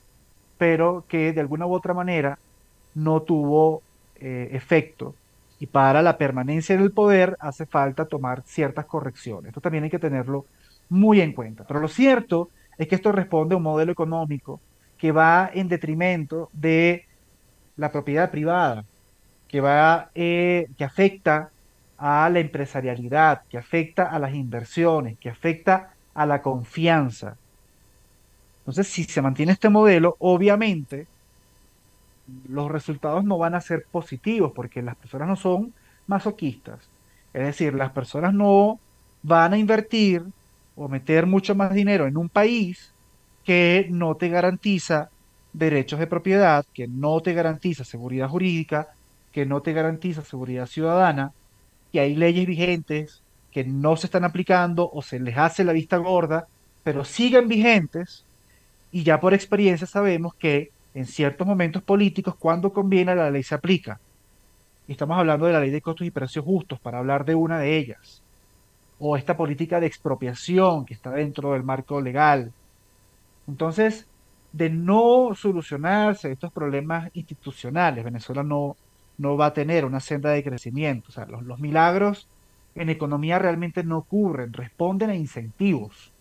pero 0.58 1.06
que 1.08 1.32
de 1.32 1.42
alguna 1.42 1.68
u 1.68 1.74
otra 1.74 1.94
manera 1.94 2.39
no 2.96 3.22
tuvo 3.22 3.84
eh, 4.20 4.50
efecto. 4.51 5.16
Y 5.60 5.68
para 5.68 6.01
la 6.01 6.18
permanencia 6.18 6.75
en 6.75 6.82
el 6.82 6.92
poder 6.92 7.36
hace 7.39 7.66
falta 7.66 8.06
tomar 8.06 8.42
ciertas 8.46 8.86
correcciones. 8.86 9.50
Esto 9.50 9.62
también 9.62 9.84
hay 9.84 9.89
que 9.89 10.00
tenerlo 10.00 10.46
muy 10.89 11.22
en 11.22 11.34
cuenta. 11.34 11.66
Pero 11.68 11.80
lo 11.80 11.88
cierto 11.88 12.50
es 12.78 12.88
que 12.88 12.96
esto 12.96 13.12
responde 13.12 13.54
a 13.54 13.58
un 13.58 13.63
modelo 13.63 13.92
económico 13.92 14.62
que 14.98 15.12
va 15.12 15.50
en 15.54 15.68
detrimento 15.68 16.50
de 16.54 17.06
la 17.75 17.92
propiedad 17.92 18.32
privada. 18.32 18.86
Que 19.50 19.62
va, 19.62 20.12
eh, 20.15 20.68
que 20.77 20.86
afecta 20.86 21.51
a 21.98 22.29
la 22.29 22.39
empresarialidad, 22.39 23.44
que 23.50 23.58
afecta 23.58 24.06
a 24.10 24.20
las 24.20 24.34
inversiones, 24.34 25.18
que 25.20 25.29
afecta 25.29 25.96
a 26.13 26.25
la 26.25 26.41
confianza. 26.41 27.38
Entonces, 28.60 28.88
si 28.88 29.03
se 29.03 29.22
mantiene 29.22 29.53
este 29.53 29.70
modelo, 29.70 30.15
obviamente 30.20 31.08
los 32.48 32.70
resultados 32.72 33.24
no 33.24 33.38
van 33.38 33.56
a 33.56 33.62
ser 33.62 33.86
positivos 33.91 34.51
porque 34.56 34.82
las 34.82 34.96
personas 34.96 35.27
no 35.27 35.36
son 35.36 35.74
masoquistas. 36.08 36.91
Es 37.34 37.44
decir, 37.44 37.74
las 37.74 37.91
personas 37.91 38.34
no 38.34 38.79
van 39.24 39.53
a 39.53 39.58
invertir 39.58 40.24
o 40.75 40.88
meter 40.88 41.25
mucho 41.25 41.56
más 41.56 41.74
dinero 41.74 42.08
en 42.08 42.18
un 42.18 42.29
país 42.29 42.96
que 43.44 43.88
no 43.89 44.15
te 44.15 44.29
garantiza 44.29 45.12
derechos 45.53 46.00
de 46.00 46.08
propiedad, 46.08 46.65
que 46.74 46.88
no 46.88 47.22
te 47.22 47.34
garantiza 47.34 47.84
seguridad 47.84 48.29
jurídica, 48.29 48.89
que 49.32 49.46
no 49.46 49.62
te 49.62 49.74
garantiza 49.74 50.24
seguridad 50.24 50.66
ciudadana, 50.66 51.32
que 51.92 52.00
hay 52.00 52.16
leyes 52.16 52.46
vigentes 52.46 53.22
que 53.52 53.64
no 53.64 53.96
se 53.96 54.08
están 54.08 54.24
aplicando 54.24 54.90
o 54.92 55.02
se 55.02 55.20
les 55.20 55.38
hace 55.38 55.64
la 55.64 55.74
vista 55.74 55.98
gorda, 55.98 56.48
pero 56.84 57.04
siguen 57.04 57.48
vigentes 57.48 58.26
y 58.92 59.04
ya 59.04 59.20
por 59.20 59.34
experiencia 59.34 59.88
sabemos 59.88 60.34
que 60.36 60.72
en 60.94 61.06
ciertos 61.06 61.46
momentos 61.46 61.84
políticos, 61.84 62.36
cuando 62.36 62.74
conviene, 62.74 63.16
la 63.16 63.30
ley 63.30 63.44
se 63.44 63.56
aplica. 63.56 64.00
Y 64.88 64.94
estamos 64.94 65.18
hablando 65.18 65.46
de 65.46 65.54
la 65.54 65.60
ley 65.60 65.70
de 65.70 65.82
costos 65.82 66.08
y 66.08 66.12
precios 66.12 66.44
justos, 66.44 66.80
para 66.80 66.98
hablar 66.98 67.26
de 67.26 67.36
una 67.36 67.60
de 67.60 67.78
ellas. 67.78 68.24
O 68.98 69.16
esta 69.16 69.38
política 69.38 69.80
de 69.80 69.86
expropiación 69.88 70.86
que 70.86 70.96
está 70.96 71.12
dentro 71.12 71.54
del 71.54 71.64
marco 71.64 72.02
legal. 72.02 72.52
Entonces, 73.48 74.08
de 74.52 74.70
no 74.70 75.36
solucionarse 75.36 76.32
estos 76.32 76.52
problemas 76.52 77.10
institucionales, 77.14 78.04
Venezuela 78.04 78.44
no, 78.44 78.76
no 79.20 79.36
va 79.38 79.48
a 79.48 79.54
tener 79.54 79.86
una 79.86 80.00
senda 80.00 80.32
de 80.32 80.44
crecimiento. 80.44 81.10
O 81.10 81.12
sea, 81.12 81.26
los, 81.26 81.60
milagros 81.60 82.28
en 82.74 82.90
economía 82.90 83.38
realmente 83.38 83.84
no 83.84 84.00
ocurren, 84.00 84.54
responden 84.54 85.10
a 85.10 85.16
incentivos, 85.16 86.12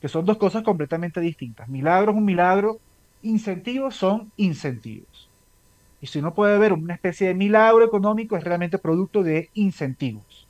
que 0.00 0.08
son 0.08 0.24
dos 0.24 0.38
cosas 0.38 0.64
completamente 0.64 1.20
distintas. 1.20 1.68
Milagro 1.68 2.12
es 2.12 2.16
un 2.16 2.24
milagro, 2.24 2.80
incentivos 3.22 3.94
son 3.94 4.32
incentivos. 4.36 5.28
Y 6.00 6.06
si 6.06 6.20
uno 6.20 6.32
puede 6.32 6.56
ver 6.58 6.72
una 6.72 6.94
especie 6.94 7.28
de 7.28 7.34
milagro 7.34 7.84
económico, 7.84 8.36
es 8.36 8.44
realmente 8.44 8.78
producto 8.78 9.22
de 9.22 9.50
incentivos. 9.54 10.46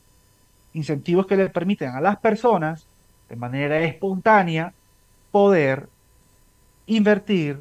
Incentivos 0.74 1.26
que 1.26 1.36
le 1.36 1.50
permiten 1.50 1.90
a 1.90 2.00
las 2.00 2.18
personas, 2.18 2.86
de 3.28 3.36
manera 3.36 3.80
espontánea, 3.80 4.72
poder 5.32 5.88
invertir, 6.86 7.58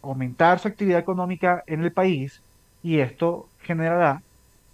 aumentar 0.00 0.60
su 0.60 0.68
actividad 0.68 1.00
económica 1.00 1.62
en 1.66 1.84
el 1.84 1.92
país 1.92 2.40
y 2.82 2.98
esto 3.00 3.48
generará 3.62 4.22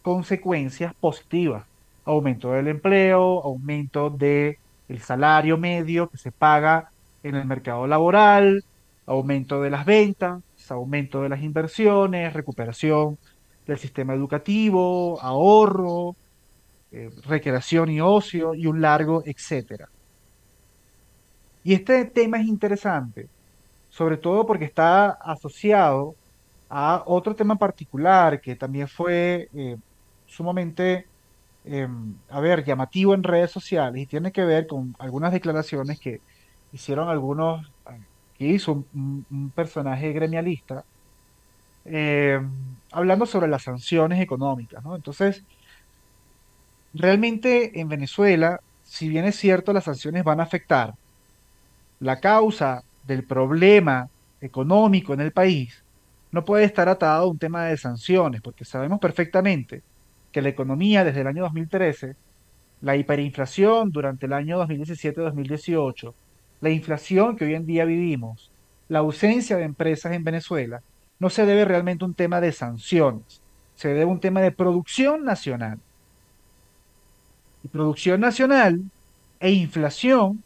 consecuencias 0.02 0.94
positivas. 0.94 1.64
Aumento 2.04 2.52
del 2.52 2.68
empleo, 2.68 3.42
aumento 3.42 4.10
del 4.10 4.56
salario 5.00 5.58
medio 5.58 6.08
que 6.08 6.18
se 6.18 6.30
paga 6.30 6.90
en 7.22 7.34
el 7.34 7.44
mercado 7.44 7.86
laboral, 7.86 8.64
aumento 9.06 9.60
de 9.60 9.70
las 9.70 9.84
ventas, 9.84 10.40
aumento 10.70 11.22
de 11.22 11.28
las 11.28 11.42
inversiones, 11.42 12.32
recuperación 12.32 13.18
del 13.66 13.78
sistema 13.78 14.14
educativo, 14.14 15.20
ahorro, 15.20 16.14
eh, 16.92 17.10
recreación 17.26 17.90
y 17.90 18.00
ocio 18.00 18.54
y 18.54 18.66
un 18.66 18.80
largo 18.80 19.22
etcétera. 19.24 19.88
Y 21.64 21.74
este 21.74 22.04
tema 22.04 22.40
es 22.40 22.46
interesante, 22.46 23.28
sobre 23.90 24.16
todo 24.16 24.46
porque 24.46 24.64
está 24.64 25.10
asociado 25.10 26.14
a 26.68 27.02
otro 27.06 27.34
tema 27.34 27.56
particular 27.56 28.40
que 28.40 28.56
también 28.56 28.88
fue 28.88 29.48
eh, 29.54 29.76
sumamente, 30.26 31.06
em, 31.64 32.14
a 32.30 32.40
ver, 32.40 32.64
llamativo 32.64 33.14
en 33.14 33.22
redes 33.22 33.50
sociales 33.50 34.02
y 34.02 34.06
tiene 34.06 34.32
que 34.32 34.44
ver 34.44 34.66
con 34.66 34.94
algunas 34.98 35.32
declaraciones 35.32 36.00
que 36.00 36.20
hicieron 36.72 37.08
algunos, 37.08 37.70
que 38.38 38.46
hizo 38.46 38.84
un, 38.94 39.52
personaje 39.54 40.12
gremialista, 40.12 40.84
em, 41.84 42.50
hablando 42.92 43.26
sobre 43.26 43.48
las 43.48 43.62
sanciones 43.62 44.20
económicas, 44.20 44.84
¿no? 44.84 44.96
Entonces, 44.96 45.44
realmente 46.94 47.80
en 47.80 47.88
Venezuela, 47.88 48.60
si 48.82 49.08
bien 49.08 49.24
es 49.24 49.36
cierto, 49.36 49.72
las 49.72 49.84
sanciones 49.84 50.24
van 50.24 50.40
a 50.40 50.44
afectar 50.44 50.94
la 52.00 52.20
causa 52.20 52.82
del 53.06 53.24
problema 53.24 54.08
económico 54.40 55.14
en 55.14 55.20
el 55.20 55.32
país, 55.32 55.82
no 56.36 56.44
puede 56.44 56.64
estar 56.64 56.86
atado 56.86 57.24
a 57.24 57.30
un 57.30 57.38
tema 57.38 57.64
de 57.64 57.78
sanciones, 57.78 58.42
porque 58.42 58.66
sabemos 58.66 59.00
perfectamente 59.00 59.82
que 60.30 60.42
la 60.42 60.50
economía 60.50 61.02
desde 61.02 61.22
el 61.22 61.28
año 61.28 61.44
2013, 61.44 62.14
la 62.82 62.94
hiperinflación 62.94 63.90
durante 63.90 64.26
el 64.26 64.34
año 64.34 64.62
2017-2018, 64.66 66.12
la 66.60 66.68
inflación 66.68 67.36
que 67.36 67.46
hoy 67.46 67.54
en 67.54 67.64
día 67.64 67.86
vivimos, 67.86 68.50
la 68.90 68.98
ausencia 68.98 69.56
de 69.56 69.64
empresas 69.64 70.12
en 70.12 70.24
Venezuela, 70.24 70.82
no 71.18 71.30
se 71.30 71.46
debe 71.46 71.64
realmente 71.64 72.04
a 72.04 72.08
un 72.08 72.12
tema 72.12 72.38
de 72.42 72.52
sanciones, 72.52 73.40
se 73.74 73.88
debe 73.88 74.02
a 74.02 74.06
un 74.06 74.20
tema 74.20 74.42
de 74.42 74.52
producción 74.52 75.24
nacional. 75.24 75.78
Y 77.64 77.68
producción 77.68 78.20
nacional 78.20 78.82
e 79.40 79.52
inflación, 79.52 80.42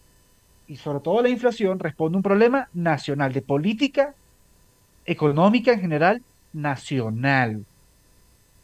y 0.68 0.76
sobre 0.76 1.00
todo 1.00 1.20
la 1.20 1.30
inflación, 1.30 1.80
responde 1.80 2.14
a 2.14 2.18
un 2.18 2.22
problema 2.22 2.68
nacional 2.74 3.32
de 3.32 3.42
política 3.42 4.14
económica 5.04 5.72
en 5.72 5.80
general 5.80 6.22
nacional, 6.52 7.64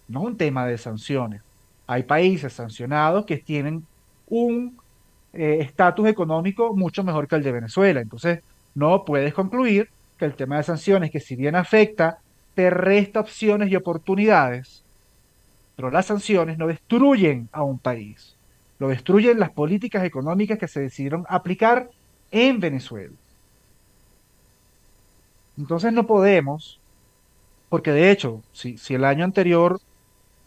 no 0.09 0.23
un 0.23 0.37
tema 0.37 0.67
de 0.67 0.79
sanciones. 0.79 1.43
Hay 1.87 2.03
países 2.03 2.53
sancionados 2.53 3.27
que 3.27 3.39
tienen 3.39 3.87
un 4.29 4.79
eh, 5.33 5.59
estatus 5.61 6.09
económico 6.09 6.75
mucho 6.75 7.05
mejor 7.05 7.29
que 7.29 7.37
el 7.37 7.43
de 7.43 7.53
Venezuela. 7.53 8.01
Entonces, 8.01 8.41
no 8.75 9.05
puedes 9.05 9.35
concluir 9.35 9.89
que 10.19 10.25
el 10.25 10.35
tema 10.35 10.57
de 10.57 10.63
sanciones, 10.63 11.11
que 11.11 11.21
si 11.21 11.37
bien 11.37 11.55
afecta, 11.55 12.19
te 12.55 12.71
resta 12.71 13.21
opciones 13.21 13.71
y 13.71 13.77
oportunidades, 13.77 14.83
pero 15.77 15.91
las 15.91 16.07
sanciones 16.07 16.57
no 16.57 16.67
destruyen 16.67 17.49
a 17.53 17.63
un 17.63 17.79
país, 17.79 18.35
lo 18.79 18.89
destruyen 18.89 19.39
las 19.39 19.51
políticas 19.51 20.05
económicas 20.05 20.59
que 20.59 20.69
se 20.69 20.81
decidieron 20.81 21.27
aplicar 21.29 21.91
en 22.31 22.59
Venezuela. 22.61 23.13
Entonces 25.59 25.93
no 25.93 26.07
podemos, 26.07 26.81
porque 27.69 27.93
de 27.93 28.11
hecho, 28.11 28.43
si, 28.53 28.77
el 28.91 29.05
año 29.05 29.25
anterior 29.25 29.81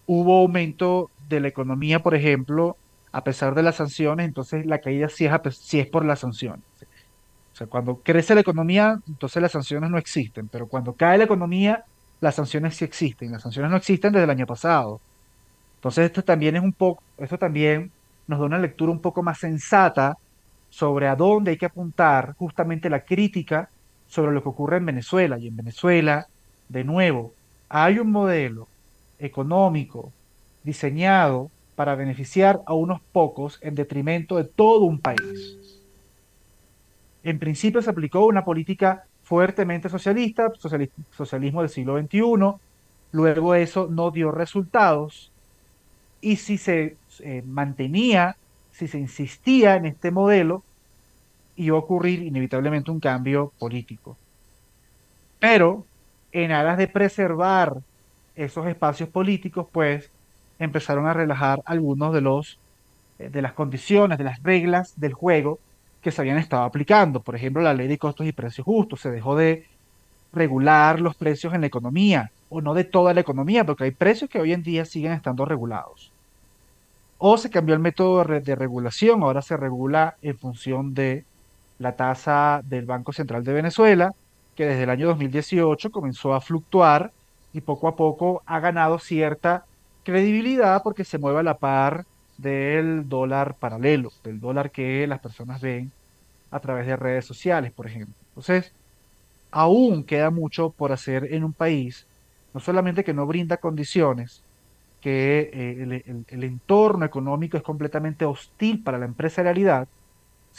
hubo 0.05 0.39
aumento 0.39 1.09
de 1.27 1.39
la 1.39 1.47
economía, 1.47 2.01
por 2.01 2.15
ejemplo, 2.15 2.77
a 3.11 3.23
pesar 3.23 3.55
de 3.55 3.63
las 3.63 3.75
sanciones, 3.75 4.27
entonces 4.27 4.65
la 4.65 4.79
caída 4.79 5.09
sí 5.09 5.25
es, 5.25 5.73
es 5.73 5.87
por 5.87 6.05
las 6.05 6.19
sanciones. 6.19 6.63
O 7.53 7.55
sea, 7.55 7.67
cuando 7.67 7.97
crece 7.97 8.35
la 8.35 8.41
economía, 8.41 8.99
entonces 9.07 9.41
las 9.41 9.51
sanciones 9.51 9.89
no 9.89 9.97
existen, 9.97 10.47
pero 10.47 10.67
cuando 10.67 10.93
cae 10.93 11.17
la 11.17 11.25
economía, 11.25 11.85
las 12.21 12.35
sanciones 12.35 12.75
sí 12.75 12.85
existen. 12.85 13.31
Las 13.31 13.41
sanciones 13.41 13.71
no 13.71 13.77
existen 13.77 14.13
desde 14.13 14.25
el 14.25 14.29
año 14.29 14.45
pasado. 14.45 14.99
Entonces 15.75 16.05
esto 16.05 16.23
también 16.23 16.55
es 16.55 16.63
un 16.63 16.73
poco, 16.73 17.01
esto 17.17 17.37
también 17.37 17.91
nos 18.27 18.39
da 18.39 18.45
una 18.45 18.59
lectura 18.59 18.91
un 18.91 18.99
poco 18.99 19.23
más 19.23 19.39
sensata 19.39 20.17
sobre 20.69 21.07
a 21.07 21.15
dónde 21.15 21.51
hay 21.51 21.57
que 21.57 21.65
apuntar 21.65 22.35
justamente 22.37 22.89
la 22.89 23.03
crítica 23.03 23.69
sobre 24.09 24.33
lo 24.33 24.43
que 24.43 24.49
ocurre 24.49 24.77
en 24.77 24.85
Venezuela. 24.85 25.39
Y 25.39 25.47
en 25.47 25.55
Venezuela, 25.55 26.27
de 26.67 26.83
nuevo, 26.83 27.33
hay 27.69 27.99
un 27.99 28.11
modelo 28.11 28.67
económico 29.19 30.11
diseñado 30.63 31.49
para 31.75 31.95
beneficiar 31.95 32.61
a 32.65 32.73
unos 32.73 32.99
pocos 33.13 33.57
en 33.61 33.75
detrimento 33.75 34.35
de 34.35 34.43
todo 34.43 34.83
un 34.83 34.99
país. 34.99 35.57
En 37.23 37.39
principio 37.39 37.81
se 37.81 37.89
aplicó 37.89 38.25
una 38.25 38.43
política 38.43 39.05
fuertemente 39.23 39.87
socialista, 39.87 40.51
socialismo 41.11 41.61
del 41.61 41.69
siglo 41.69 41.99
XXI, 41.99 42.21
luego 43.11 43.55
eso 43.55 43.87
no 43.89 44.11
dio 44.11 44.31
resultados 44.31 45.31
y 46.21 46.37
si 46.37 46.57
se 46.57 46.97
eh, 47.19 47.43
mantenía, 47.45 48.35
si 48.71 48.87
se 48.87 48.97
insistía 48.97 49.75
en 49.75 49.85
este 49.85 50.11
modelo, 50.11 50.63
iba 51.59 51.75
a 51.75 51.79
ocurrir 51.79 52.23
inevitablemente 52.23 52.89
un 52.89 52.99
cambio 52.99 53.51
político. 53.59 54.17
Pero 55.39 55.85
en 56.31 56.51
aras 56.51 56.77
de 56.77 56.87
preservar 56.87 57.77
esos 58.35 58.65
espacios 58.67 59.09
políticos, 59.09 59.67
pues 59.71 60.09
empezaron 60.57 61.05
a 61.05 61.13
relajar 61.13 61.61
algunos 61.65 62.13
de 62.13 62.21
los 62.21 62.57
eh, 63.19 63.29
de 63.29 63.41
las 63.41 63.53
condiciones, 63.53 64.17
de 64.17 64.23
las 64.23 64.41
reglas 64.41 64.93
del 64.99 65.13
juego 65.13 65.59
que 66.01 66.11
se 66.11 66.21
habían 66.21 66.37
estado 66.37 66.63
aplicando. 66.63 67.21
Por 67.21 67.35
ejemplo, 67.35 67.61
la 67.61 67.73
ley 67.73 67.87
de 67.87 67.97
costos 67.97 68.25
y 68.25 68.31
precios 68.31 68.65
justos. 68.65 69.01
Se 69.01 69.11
dejó 69.11 69.35
de 69.35 69.65
regular 70.31 71.01
los 71.01 71.15
precios 71.15 71.53
en 71.53 71.61
la 71.61 71.67
economía, 71.67 72.31
o 72.49 72.61
no 72.61 72.73
de 72.73 72.85
toda 72.85 73.13
la 73.13 73.21
economía, 73.21 73.65
porque 73.65 73.83
hay 73.83 73.91
precios 73.91 74.29
que 74.29 74.39
hoy 74.39 74.53
en 74.53 74.63
día 74.63 74.85
siguen 74.85 75.11
estando 75.11 75.43
regulados. 75.43 76.11
O 77.17 77.37
se 77.37 77.49
cambió 77.49 77.75
el 77.75 77.81
método 77.81 78.23
de 78.23 78.55
regulación, 78.55 79.23
ahora 79.23 79.41
se 79.41 79.57
regula 79.57 80.15
en 80.21 80.37
función 80.37 80.93
de 80.93 81.25
la 81.79 81.95
tasa 81.95 82.62
del 82.65 82.86
Banco 82.86 83.13
Central 83.13 83.43
de 83.43 83.53
Venezuela, 83.53 84.13
que 84.55 84.65
desde 84.65 84.83
el 84.83 84.89
año 84.89 85.07
2018 85.07 85.91
comenzó 85.91 86.33
a 86.33 86.41
fluctuar 86.41 87.12
y 87.53 87.62
poco 87.62 87.88
a 87.88 87.95
poco 87.95 88.43
ha 88.45 88.59
ganado 88.59 89.00
cierta 89.00 89.65
credibilidad 90.03 90.83
porque 90.83 91.03
se 91.03 91.17
mueve 91.17 91.39
a 91.39 91.43
la 91.43 91.57
par 91.57 92.05
del 92.38 93.07
dólar 93.09 93.55
paralelo, 93.55 94.12
del 94.24 94.39
dólar 94.39 94.71
que 94.71 95.07
las 95.07 95.19
personas 95.19 95.62
ven 95.62 95.91
a 96.51 96.59
través 96.59 96.88
de 96.88 96.95
redes 96.95 97.25
sociales, 97.25 97.71
por 97.71 97.88
ejemplo. 97.88 98.15
Entonces, 98.29 98.74
aún 99.51 100.03
queda 100.03 100.29
mucho 100.29 100.69
por 100.71 100.91
hacer 100.91 101.33
en 101.33 101.43
un 101.43 101.53
país, 101.53 102.07
no 102.53 102.59
solamente 102.59 103.03
que 103.03 103.13
no 103.13 103.25
brinda 103.25 103.57
condiciones, 103.57 104.43
que 105.01 105.50
eh, 105.53 106.24
el, 106.27 106.43
entorno 106.43 107.05
económico 107.05 107.57
es 107.57 107.63
completamente 107.63 108.25
hostil 108.25 108.83
para 108.83 108.98
la 108.98 109.05
empresarialidad, 109.05 109.88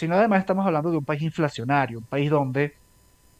sino 0.00 0.14
además 0.14 0.40
estamos 0.40 0.66
hablando 0.66 0.90
de 0.90 0.96
un 0.96 1.04
país 1.04 1.20
inflacionario, 1.20 1.98
un 1.98 2.04
país 2.04 2.30
donde 2.30 2.74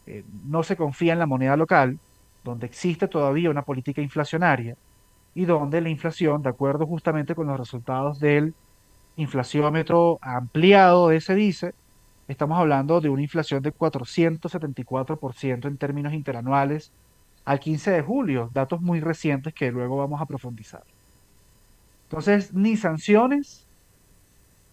eh, 0.07 0.25
no 0.45 0.63
se 0.63 0.77
confía 0.77 1.15
en 1.15 1.19
la 1.19 1.25
moneda 1.25 1.57
local, 1.57 1.99
donde 2.45 2.67
existe 2.67 3.09
todavía 3.09 3.49
una 3.49 3.63
política 3.63 4.03
inflacionaria 4.03 4.77
y 5.35 5.47
donde 5.47 5.81
la 5.81 5.89
inflación, 5.89 6.43
de 6.43 6.51
acuerdo 6.51 6.87
justamente 6.87 7.35
con 7.35 7.47
los 7.47 7.59
resultados 7.59 8.21
del 8.21 8.55
inflaciómetro 9.17 10.19
ampliado 10.21 11.09
de 11.09 11.17
ese 11.17 11.35
dice, 11.35 11.73
estamos 12.29 12.59
hablando 12.59 13.01
de 13.01 13.09
una 13.09 13.23
inflación 13.23 13.63
de 13.63 13.73
474% 13.73 15.67
en 15.67 15.79
términos 15.79 16.13
interanuales 16.13 16.93
al 17.47 17.59
15 17.59 17.91
de 17.93 18.03
julio, 18.03 18.51
datos 18.53 18.83
muy 18.83 19.01
recientes 19.01 19.55
que 19.55 19.73
luego 19.73 19.97
vamos 19.97 20.21
a 20.21 20.27
profundizar. 20.27 20.83
Entonces, 22.11 22.53
ni 22.53 22.77
sanciones, 22.77 23.67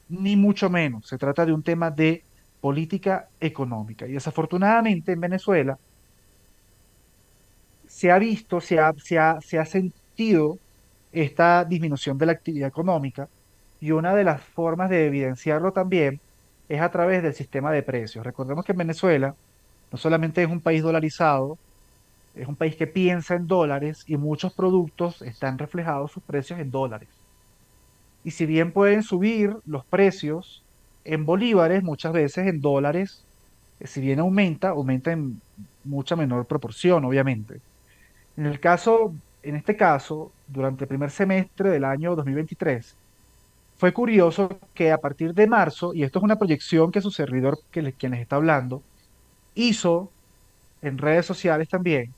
ni 0.09 0.35
mucho 0.35 0.69
menos. 0.69 1.07
Se 1.07 1.17
trata 1.17 1.45
de 1.45 1.53
un 1.53 1.63
tema 1.63 1.91
de 1.91 2.23
política 2.61 3.29
económica. 3.39 4.07
Y 4.07 4.13
desafortunadamente 4.13 5.11
en 5.13 5.21
Venezuela 5.21 5.79
se 7.87 8.11
ha 8.11 8.19
visto, 8.19 8.61
se 8.61 8.79
ha, 8.79 8.93
se 8.97 9.17
ha, 9.19 9.39
se 9.41 9.59
ha 9.59 9.65
sentido 9.65 10.59
esta 11.11 11.65
disminución 11.65 12.17
de 12.17 12.25
la 12.27 12.33
actividad 12.33 12.67
económica 12.69 13.29
y 13.79 13.91
una 13.91 14.15
de 14.15 14.23
las 14.23 14.43
formas 14.43 14.89
de 14.89 15.07
evidenciarlo 15.07 15.71
también 15.73 16.21
es 16.67 16.81
a 16.81 16.91
través 16.91 17.23
del 17.23 17.33
sistema 17.33 17.71
de 17.71 17.83
precios. 17.83 18.25
Recordemos 18.25 18.65
que 18.65 18.73
en 18.73 18.79
Venezuela 18.79 19.37
no 19.91 19.97
solamente 19.97 20.43
es 20.43 20.49
un 20.49 20.61
país 20.61 20.83
dolarizado, 20.83 21.59
es 22.33 22.47
un 22.47 22.57
país 22.57 22.75
que 22.77 22.87
piensa 22.87 23.35
en 23.35 23.47
dólares 23.47 24.03
y 24.07 24.17
muchos 24.17 24.53
productos 24.53 25.21
están 25.23 25.57
reflejados 25.59 26.11
sus 26.13 26.23
precios 26.23 26.59
en 26.59 26.71
dólares. 26.71 27.16
Y 28.27 28.31
si 28.31 28.45
bien 28.45 28.73
pueden 28.73 29.03
subir 29.03 29.55
los 29.65 29.85
precios 29.87 30.65
en 31.05 31.25
bolívares, 31.25 31.81
muchas 31.83 32.11
veces 32.13 32.47
en 32.47 32.59
dólares, 32.61 33.25
eh, 33.79 33.87
si 33.87 34.01
bien 34.01 34.19
aumenta, 34.19 34.69
aumenta 34.71 35.11
en 35.13 35.41
mucha 35.83 36.15
menor 36.17 36.47
proporción, 36.47 37.05
obviamente. 37.05 37.61
En 38.37 38.45
el 38.47 38.59
caso, 38.59 39.17
en 39.43 39.55
este 39.57 39.75
caso, 39.77 40.35
durante 40.45 40.85
el 40.85 40.89
primer 40.89 41.11
semestre 41.11 41.69
del 41.71 41.85
año 41.85 42.15
2023, 42.15 42.97
fue 43.75 43.93
curioso 43.93 44.59
que 44.73 44.91
a 44.91 44.99
partir 44.99 45.33
de 45.33 45.47
marzo, 45.47 45.93
y 45.93 46.03
esto 46.03 46.19
es 46.19 46.23
una 46.25 46.37
proyección 46.37 46.91
que 46.91 47.01
su 47.01 47.11
servidor, 47.11 47.59
que 47.71 47.81
le- 47.83 47.93
quien 47.95 48.13
les 48.13 48.21
está 48.21 48.37
hablando, 48.37 48.85
hizo 49.55 50.15
en 50.81 50.97
redes 50.99 51.25
sociales 51.27 51.69
también, 51.69 52.15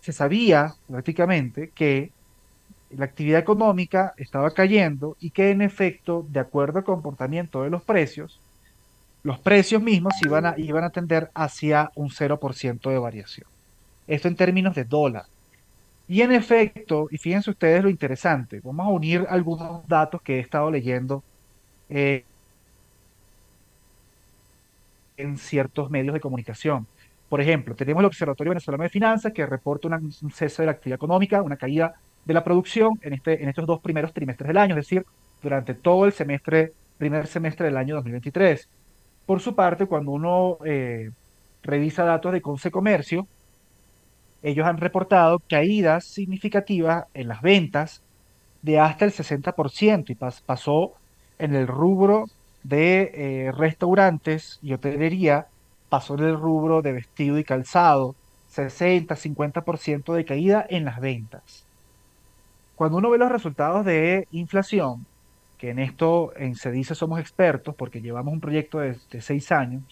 se 0.00 0.12
sabía 0.12 0.74
prácticamente 0.86 1.72
que 1.74 2.12
la 2.98 3.06
actividad 3.06 3.40
económica 3.40 4.14
estaba 4.16 4.50
cayendo 4.52 5.16
y 5.20 5.30
que 5.30 5.50
en 5.50 5.62
efecto, 5.62 6.26
de 6.28 6.40
acuerdo 6.40 6.78
al 6.78 6.84
comportamiento 6.84 7.62
de 7.62 7.70
los 7.70 7.82
precios, 7.84 8.40
los 9.22 9.38
precios 9.40 9.82
mismos 9.82 10.14
iban 10.24 10.46
a, 10.46 10.54
iban 10.58 10.84
a 10.84 10.90
tender 10.90 11.30
hacia 11.34 11.90
un 11.94 12.10
cero 12.10 12.38
por 12.40 12.54
ciento 12.54 12.90
de 12.90 12.98
variación. 12.98 13.48
Esto 14.06 14.28
en 14.28 14.36
términos 14.36 14.74
de 14.74 14.84
dólar. 14.84 15.24
Y 16.08 16.22
en 16.22 16.32
efecto, 16.32 17.08
y 17.10 17.18
fíjense 17.18 17.50
ustedes 17.50 17.82
lo 17.82 17.90
interesante, 17.90 18.60
vamos 18.62 18.86
a 18.86 18.90
unir 18.90 19.26
algunos 19.30 19.86
datos 19.88 20.22
que 20.22 20.36
he 20.36 20.40
estado 20.40 20.70
leyendo 20.70 21.24
eh, 21.88 22.24
en 25.16 25.38
ciertos 25.38 25.90
medios 25.90 26.14
de 26.14 26.20
comunicación. 26.20 26.86
Por 27.28 27.40
ejemplo, 27.40 27.74
tenemos 27.74 28.00
el 28.00 28.06
Observatorio 28.06 28.50
Venezolano 28.50 28.82
de 28.84 28.90
Finanzas 28.90 29.32
que 29.32 29.46
reporta 29.46 29.88
una- 29.88 29.98
un 29.98 30.30
cese 30.32 30.62
de 30.62 30.66
la 30.66 30.72
actividad 30.72 30.96
económica, 30.96 31.42
una 31.42 31.56
caída 31.56 31.94
de 32.24 32.34
la 32.34 32.44
producción 32.44 32.98
en, 33.02 33.14
este, 33.14 33.42
en 33.42 33.48
estos 33.48 33.66
dos 33.66 33.80
primeros 33.80 34.12
trimestres 34.12 34.48
del 34.48 34.58
año, 34.58 34.74
es 34.74 34.86
decir, 34.88 35.06
durante 35.42 35.74
todo 35.74 36.06
el 36.06 36.12
semestre, 36.12 36.74
primer 36.96 37.26
semestre 37.26 37.66
del 37.66 37.76
año 37.76 37.94
2023. 37.96 38.70
Por 39.26 39.40
su 39.40 39.54
parte, 39.54 39.86
cuando 39.86 40.12
uno 40.12 40.58
eh, 40.66 41.10
revisa 41.62 42.04
datos 42.04 42.32
de 42.32 42.42
Conce 42.42 42.70
Comercio, 42.70 43.28
ellos 44.42 44.66
han 44.66 44.78
reportado 44.78 45.40
caídas 45.48 46.06
significativas 46.06 47.06
en 47.14 47.28
las 47.28 47.40
ventas 47.42 48.04
de 48.62 48.78
hasta 48.80 49.04
el 49.06 49.12
60% 49.12 50.12
y 50.12 50.16
pas- 50.16 50.42
pasó 50.44 50.94
en 51.38 51.54
el 51.54 51.66
rubro 51.68 52.30
de 52.62 53.46
eh, 53.48 53.52
restaurantes 53.52 54.58
y 54.62 54.72
hotelería, 54.74 55.48
pasó 55.88 56.14
en 56.18 56.24
el 56.24 56.36
rubro 56.38 56.82
de 56.82 56.92
vestido 56.92 57.38
y 57.38 57.44
calzado, 57.44 58.16
60-50% 58.46 60.14
de 60.14 60.24
caída 60.24 60.66
en 60.68 60.84
las 60.86 61.00
ventas. 61.00 61.63
Cuando 62.76 62.98
uno 62.98 63.10
ve 63.10 63.18
los 63.18 63.30
resultados 63.30 63.84
de 63.84 64.26
inflación, 64.32 65.06
que 65.58 65.70
en 65.70 65.78
esto 65.78 66.32
en 66.36 66.54
dice 66.72 66.94
somos 66.94 67.20
expertos 67.20 67.74
porque 67.74 68.00
llevamos 68.00 68.34
un 68.34 68.40
proyecto 68.40 68.80
de, 68.80 68.96
de 69.10 69.20
seis 69.20 69.52
años, 69.52 69.82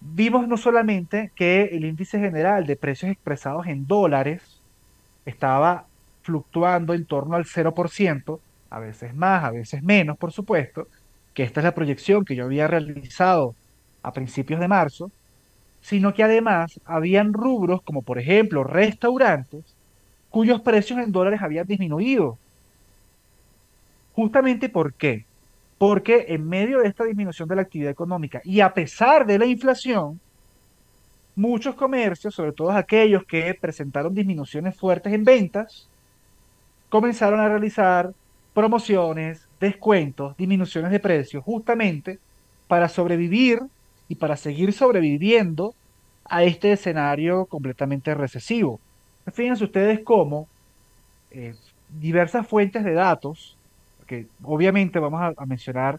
vimos 0.00 0.46
no 0.46 0.56
solamente 0.56 1.32
que 1.34 1.64
el 1.64 1.84
índice 1.84 2.18
general 2.18 2.66
de 2.66 2.76
precios 2.76 3.10
expresados 3.10 3.66
en 3.66 3.86
dólares 3.86 4.60
estaba 5.24 5.86
fluctuando 6.22 6.94
en 6.94 7.06
torno 7.06 7.36
al 7.36 7.46
cero 7.46 7.74
por 7.74 7.90
ciento 7.90 8.40
a 8.70 8.78
veces 8.80 9.14
más, 9.14 9.44
a 9.44 9.50
veces 9.50 9.82
menos, 9.82 10.18
por 10.18 10.32
supuesto, 10.32 10.88
que 11.32 11.42
esta 11.44 11.60
es 11.60 11.64
la 11.64 11.74
proyección 11.74 12.24
que 12.24 12.34
yo 12.36 12.44
había 12.44 12.66
realizado 12.68 13.54
a 14.02 14.12
principios 14.12 14.60
de 14.60 14.68
marzo, 14.68 15.10
sino 15.80 16.14
que 16.14 16.22
además 16.24 16.80
habían 16.84 17.32
rubros 17.32 17.82
como 17.82 18.02
por 18.02 18.18
ejemplo 18.18 18.64
restaurantes 18.64 19.73
cuyos 20.34 20.60
precios 20.62 20.98
en 20.98 21.12
dólares 21.12 21.40
habían 21.40 21.64
disminuido. 21.64 22.36
Justamente 24.16 24.68
¿por 24.68 24.92
qué? 24.92 25.26
Porque 25.78 26.26
en 26.30 26.48
medio 26.48 26.80
de 26.80 26.88
esta 26.88 27.04
disminución 27.04 27.48
de 27.48 27.54
la 27.54 27.62
actividad 27.62 27.92
económica 27.92 28.40
y 28.42 28.58
a 28.58 28.74
pesar 28.74 29.26
de 29.26 29.38
la 29.38 29.46
inflación, 29.46 30.18
muchos 31.36 31.76
comercios, 31.76 32.34
sobre 32.34 32.50
todo 32.50 32.72
aquellos 32.72 33.24
que 33.24 33.54
presentaron 33.60 34.12
disminuciones 34.12 34.76
fuertes 34.76 35.12
en 35.12 35.22
ventas, 35.22 35.88
comenzaron 36.88 37.38
a 37.38 37.48
realizar 37.48 38.12
promociones, 38.52 39.46
descuentos, 39.60 40.36
disminuciones 40.36 40.90
de 40.90 40.98
precios, 40.98 41.44
justamente 41.44 42.18
para 42.66 42.88
sobrevivir 42.88 43.60
y 44.08 44.16
para 44.16 44.34
seguir 44.36 44.72
sobreviviendo 44.72 45.76
a 46.24 46.42
este 46.42 46.72
escenario 46.72 47.46
completamente 47.46 48.12
recesivo. 48.16 48.80
Fíjense 49.32 49.64
ustedes 49.64 50.00
cómo 50.00 50.48
eh, 51.30 51.54
diversas 51.88 52.46
fuentes 52.46 52.84
de 52.84 52.92
datos, 52.92 53.56
que 54.06 54.26
obviamente 54.42 54.98
vamos 54.98 55.20
a, 55.20 55.32
a 55.36 55.46
mencionar 55.46 55.98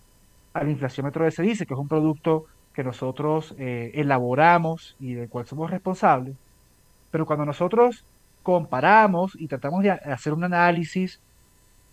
al 0.53 0.69
inflaciómetro 0.69 1.25
de 1.25 1.43
dice 1.43 1.65
que 1.65 1.73
es 1.73 1.79
un 1.79 1.88
producto 1.88 2.45
que 2.73 2.83
nosotros 2.83 3.55
eh, 3.57 3.91
elaboramos 3.95 4.95
y 4.99 5.13
del 5.13 5.29
cual 5.29 5.45
somos 5.45 5.69
responsables, 5.69 6.35
pero 7.11 7.25
cuando 7.25 7.45
nosotros 7.45 8.03
comparamos 8.43 9.35
y 9.39 9.47
tratamos 9.47 9.83
de 9.83 9.91
hacer 9.91 10.33
un 10.33 10.43
análisis 10.43 11.19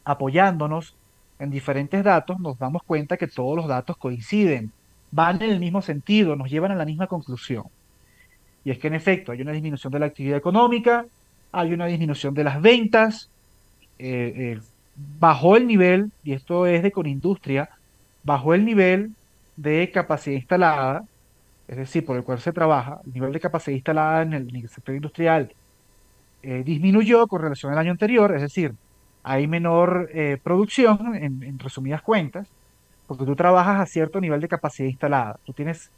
apoyándonos 0.05 0.97
en 1.39 1.51
diferentes 1.51 2.05
datos, 2.05 2.39
nos 2.41 2.59
damos 2.59 2.83
cuenta 2.83 3.17
que 3.17 3.27
todos 3.27 3.57
los 3.57 3.67
datos 3.67 3.97
coinciden, 3.97 4.73
van 5.11 5.43
en 5.43 5.51
el 5.51 5.61
mismo 5.61 5.83
sentido, 5.83 6.37
nos 6.37 6.51
llevan 6.51 6.73
a 6.73 6.77
la 6.77 6.85
misma 6.85 7.07
conclusión. 7.07 7.65
Y 8.65 8.71
es 8.71 8.79
que 8.79 8.89
en 8.89 8.95
efecto 8.95 9.33
hay 9.33 9.43
una 9.43 9.53
disminución 9.53 9.93
de 9.93 9.99
la 9.99 10.07
actividad 10.07 10.39
económica, 10.39 11.07
hay 11.53 11.73
una 11.73 11.87
disminución 11.87 12.35
de 12.35 12.45
las 12.45 12.61
ventas, 12.61 13.31
eh, 13.99 14.33
eh, 14.37 14.61
bajó 15.19 15.57
el 15.57 15.67
nivel, 15.67 16.11
y 16.25 16.33
esto 16.33 16.67
es 16.67 16.83
de 16.83 16.93
Conindustria, 16.93 17.71
bajó 18.25 18.55
el 18.55 18.65
nivel 18.65 19.13
de 19.57 19.91
capacidad 19.93 20.37
instalada, 20.37 21.05
es 21.69 21.77
decir, 21.77 22.05
por 22.05 22.17
el 22.17 22.25
cual 22.25 22.41
se 22.41 22.53
trabaja, 22.53 23.01
el 23.07 23.13
nivel 23.13 23.33
de 23.33 23.41
capacidad 23.41 23.75
instalada 23.75 24.23
en 24.23 24.33
el, 24.33 24.69
sector 24.69 24.95
industrial 24.95 25.53
eh, 26.43 26.63
disminuyó 26.65 27.27
con 27.29 27.43
relación 27.43 27.73
al 27.73 27.79
año 27.79 27.93
anterior, 27.93 28.35
es 28.35 28.43
decir, 28.43 28.75
hay 29.23 29.47
menor 29.47 30.11
eh, 30.13 30.39
producción, 30.43 31.15
en, 31.15 31.43
en 31.43 31.59
resumidas 31.59 32.03
cuentas, 32.03 32.49
porque 33.07 33.25
tú 33.25 33.37
trabajas 33.37 33.81
a 33.81 33.87
cierto 33.87 34.21
nivel 34.21 34.41
de 34.41 34.49
capacidad 34.49 34.89
instalada. 34.89 35.39
Tú 35.45 35.53
tienes 35.53 35.91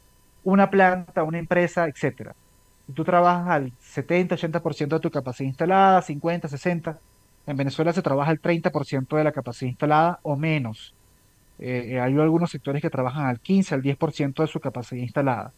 una 0.43 0.71
planta, 0.71 1.23
una 1.23 1.39
empresa, 1.39 1.87
etcétera. 1.87 2.35
Tú 2.93 3.05
trabajas 3.05 3.49
al 3.49 3.73
70, 3.81 4.37
80% 4.37 4.89
de 4.89 5.01
tu 5.01 5.11
capacidad 5.11 5.49
instalada, 5.49 6.03
50, 6.03 6.49
60. 6.49 6.99
En 7.47 7.57
Venezuela 7.57 7.93
se 7.93 8.03
trabaja 8.03 8.31
al 8.31 8.41
30% 8.41 9.17
de 9.17 9.25
la 9.25 9.33
capacidad 9.33 9.71
instalada 9.71 10.21
o 10.23 10.37
menos. 10.37 10.95
Eh, 11.59 11.93
eh, 11.93 12.01
hay 12.01 12.19
algunos 12.19 12.51
sectores 12.51 12.83
que 12.83 12.91
trabajan 12.91 13.27
al 13.27 13.41
15, 13.41 13.75
al 13.75 13.83
10% 13.83 14.43
de 14.43 14.47
su 14.49 14.61
capacidad 14.61 15.01
instalada. 15.01 15.53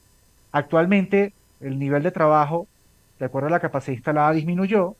Actualmente, 0.52 1.32
el 1.60 1.78
nivel 1.78 2.02
de 2.02 2.10
trabajo 2.10 2.68
de 3.18 3.26
acuerdo 3.26 3.48
a 3.48 3.50
la 3.50 3.60
capacidad 3.60 3.96
instalada, 3.96 4.32
disminuyó. 4.32 4.96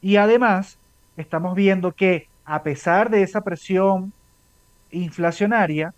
Y 0.00 0.16
además, 0.16 0.78
estamos 1.16 1.54
viendo 1.54 1.92
que 1.92 2.26
a 2.44 2.62
pesar 2.62 3.10
de 3.10 3.22
esa 3.22 3.42
presión 3.42 4.12
inflacionaria, 4.90 5.94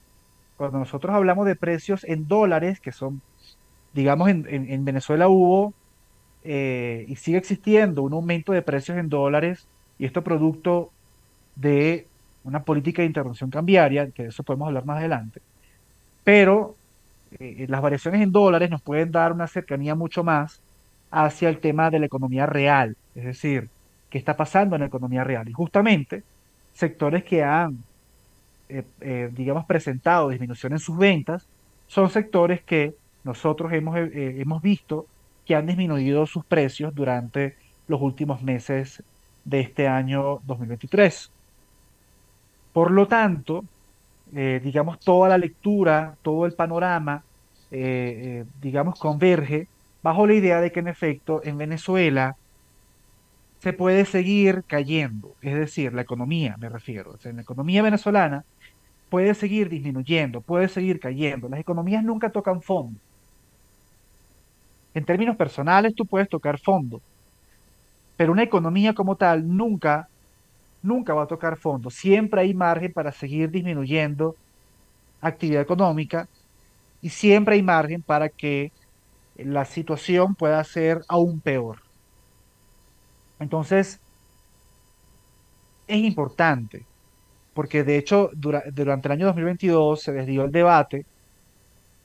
cuando 0.56 0.78
nosotros 0.78 1.14
hablamos 1.14 1.46
de 1.46 1.56
precios 1.56 2.04
en 2.04 2.28
dólares, 2.28 2.80
que 2.80 2.92
son, 2.92 3.22
digamos, 3.92 4.28
en, 4.30 4.46
en- 4.48 4.84
Venezuela 4.84 5.28
hubo 5.28 5.76
eh, 6.42 7.04
y 7.08 7.16
sigue 7.16 7.38
existiendo 7.38 8.02
un 8.02 8.14
aumento 8.14 8.52
de 8.52 8.62
precios 8.62 8.98
en 8.98 9.08
dólares, 9.08 9.68
y 9.98 10.06
esto 10.06 10.24
producto 10.24 10.94
de 11.54 12.10
una 12.42 12.64
política 12.64 13.02
de 13.02 13.06
intervención 13.08 13.50
cambiaria, 13.50 14.10
que 14.12 14.24
de 14.24 14.28
eso 14.30 14.44
podemos 14.44 14.68
hablar 14.68 14.84
más 14.86 14.98
adelante. 14.98 15.42
Pero 16.22 16.78
eh, 17.30 17.66
las 17.68 17.82
variaciones 17.82 18.22
en 18.22 18.32
dólares 18.32 18.70
nos 18.70 18.82
pueden 18.82 19.10
dar 19.10 19.32
una 19.32 19.48
cercanía 19.48 19.94
mucho 19.94 20.24
más 20.24 20.62
hacia 21.10 21.48
el 21.48 21.60
tema 21.60 21.90
de 21.90 22.00
la 22.00 22.06
economía 22.06 22.46
real, 22.46 22.96
es 23.14 23.24
decir, 23.24 23.70
qué 24.08 24.18
está 24.18 24.36
pasando 24.36 24.76
en 24.76 24.80
la 24.82 24.88
economía 24.88 25.24
real. 25.24 25.48
Y 25.48 25.52
justamente 25.52 26.24
sectores 26.72 27.24
que 27.24 27.42
han, 27.44 27.84
eh, 29.00 29.30
digamos, 29.32 29.64
presentado 29.66 30.28
disminución 30.30 30.72
en 30.72 30.78
sus 30.78 30.96
ventas 30.96 31.48
son 31.86 32.10
sectores 32.10 32.64
que 32.64 32.94
nosotros 33.24 33.72
hemos, 33.72 33.96
eh, 33.96 34.40
hemos 34.40 34.62
visto 34.62 35.06
que 35.44 35.54
han 35.54 35.66
disminuido 35.66 36.26
sus 36.26 36.44
precios 36.44 36.94
durante 36.94 37.56
los 37.88 38.00
últimos 38.00 38.42
meses 38.42 39.02
de 39.44 39.60
este 39.60 39.88
año 39.88 40.40
2023. 40.44 41.30
Por 42.72 42.90
lo 42.90 43.08
tanto, 43.08 43.64
eh, 44.34 44.60
digamos, 44.62 45.00
toda 45.00 45.28
la 45.28 45.38
lectura, 45.38 46.16
todo 46.22 46.46
el 46.46 46.52
panorama, 46.54 47.24
eh, 47.70 48.42
eh, 48.42 48.44
digamos, 48.60 48.98
converge 48.98 49.66
bajo 50.02 50.26
la 50.26 50.34
idea 50.34 50.60
de 50.60 50.72
que 50.72 50.80
en 50.80 50.88
efecto 50.88 51.40
en 51.44 51.58
Venezuela 51.58 52.36
se 53.58 53.72
puede 53.72 54.04
seguir 54.06 54.64
cayendo, 54.66 55.36
es 55.42 55.54
decir, 55.54 55.92
la 55.92 56.02
economía, 56.02 56.56
me 56.58 56.68
refiero, 56.68 57.12
o 57.12 57.28
en 57.28 57.36
la 57.36 57.42
economía 57.42 57.82
venezolana 57.82 58.44
puede 59.10 59.34
seguir 59.34 59.68
disminuyendo, 59.68 60.40
puede 60.40 60.68
seguir 60.68 61.00
cayendo. 61.00 61.48
Las 61.48 61.60
economías 61.60 62.04
nunca 62.04 62.30
tocan 62.30 62.62
fondo. 62.62 63.00
En 64.94 65.04
términos 65.04 65.36
personales, 65.36 65.94
tú 65.96 66.06
puedes 66.06 66.28
tocar 66.28 66.58
fondo, 66.60 67.02
pero 68.16 68.32
una 68.32 68.42
economía 68.42 68.94
como 68.94 69.16
tal 69.16 69.46
nunca, 69.48 70.08
nunca 70.82 71.14
va 71.14 71.24
a 71.24 71.26
tocar 71.26 71.58
fondo. 71.58 71.90
Siempre 71.90 72.42
hay 72.42 72.54
margen 72.54 72.92
para 72.92 73.12
seguir 73.12 73.50
disminuyendo 73.50 74.36
actividad 75.20 75.62
económica 75.62 76.26
y 77.00 77.10
siempre 77.10 77.56
hay 77.56 77.62
margen 77.62 78.02
para 78.04 78.28
que 78.30 78.70
la 79.34 79.64
situación 79.66 80.36
pueda 80.36 80.62
ser 80.64 81.00
aún 81.08 81.40
peor. 81.42 81.78
Entonces, 83.40 84.00
es 85.86 85.98
importante, 85.98 86.88
porque 87.54 87.84
de 87.84 87.98
hecho 87.98 88.30
dura- 88.34 88.64
durante 88.72 89.08
el 89.08 89.12
año 89.14 89.26
2022 89.28 90.02
se 90.02 90.12
desvió 90.12 90.44
el 90.44 90.52
debate 90.52 91.06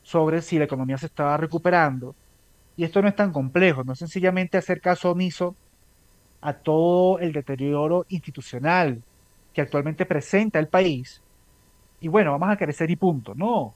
sobre 0.01 0.41
si 0.41 0.57
la 0.57 0.65
economía 0.65 0.97
se 0.97 1.07
estaba 1.07 1.37
recuperando, 1.37 2.15
y 2.77 2.83
esto 2.83 3.01
no 3.01 3.07
es 3.07 3.15
tan 3.15 3.31
complejo, 3.31 3.83
no 3.83 3.95
sencillamente 3.95 4.57
hacer 4.57 4.81
caso 4.81 5.11
omiso 5.11 5.55
a 6.41 6.53
todo 6.53 7.19
el 7.19 7.31
deterioro 7.31 8.05
institucional 8.09 9.01
que 9.53 9.61
actualmente 9.61 10.05
presenta 10.05 10.59
el 10.59 10.67
país, 10.67 11.21
y 12.01 12.07
bueno, 12.07 12.31
vamos 12.31 12.49
a 12.49 12.57
crecer 12.57 12.91
y 12.91 12.95
punto. 12.95 13.33
No, 13.35 13.73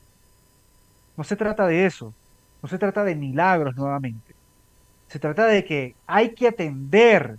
no 1.17 1.23
se 1.23 1.35
trata 1.35 1.65
de 1.65 1.85
eso, 1.85 2.13
no 2.61 2.69
se 2.69 2.77
trata 2.77 3.03
de 3.03 3.15
milagros 3.15 3.75
nuevamente. 3.75 4.35
Se 5.07 5.17
trata 5.19 5.45
de 5.47 5.65
que 5.65 5.95
hay 6.05 6.35
que 6.35 6.47
atender 6.47 7.37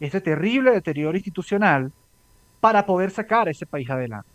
este 0.00 0.20
terrible 0.20 0.72
deterioro 0.72 1.16
institucional 1.16 1.90
para 2.60 2.84
poder 2.84 3.10
sacar 3.10 3.48
a 3.48 3.50
ese 3.50 3.66
país 3.66 3.88
adelante. 3.88 4.28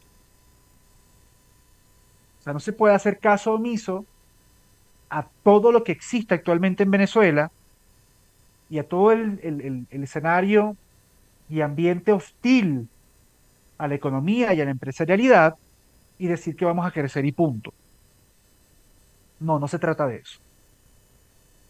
O 2.40 2.44
sea, 2.44 2.54
no 2.54 2.60
se 2.60 2.74
puede 2.74 2.96
hacer 2.96 3.20
caso 3.20 3.54
omiso 3.54 4.06
a 5.14 5.28
todo 5.44 5.72
lo 5.72 5.84
que 5.84 5.92
existe 5.92 6.34
actualmente 6.34 6.82
en 6.82 6.90
Venezuela 6.90 7.52
y 8.68 8.80
a 8.80 8.88
todo 8.88 9.12
el, 9.12 9.86
escenario 9.92 10.76
y 11.48 11.62
ambiente 11.62 12.12
hostil 12.12 12.90
a 13.78 13.88
la 13.88 13.94
economía 13.94 14.56
y 14.56 14.62
a 14.62 14.66
la 14.66 14.72
empresarialidad 14.72 15.56
y 16.18 16.26
decir 16.26 16.56
que 16.56 16.66
vamos 16.66 16.84
a 16.88 16.90
crecer 16.90 17.26
y 17.26 17.32
punto. 17.32 17.72
No, 19.40 19.60
no 19.60 19.68
se 19.68 19.78
trata 19.78 20.08
de 20.08 20.16
eso. 20.16 20.40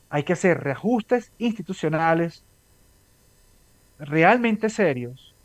Hay 0.09 0.23
que 0.23 0.33
hacer 0.33 0.63
reajustes 0.63 1.33
institucionales 1.37 2.45
realmente 3.99 4.69
serios 4.69 5.35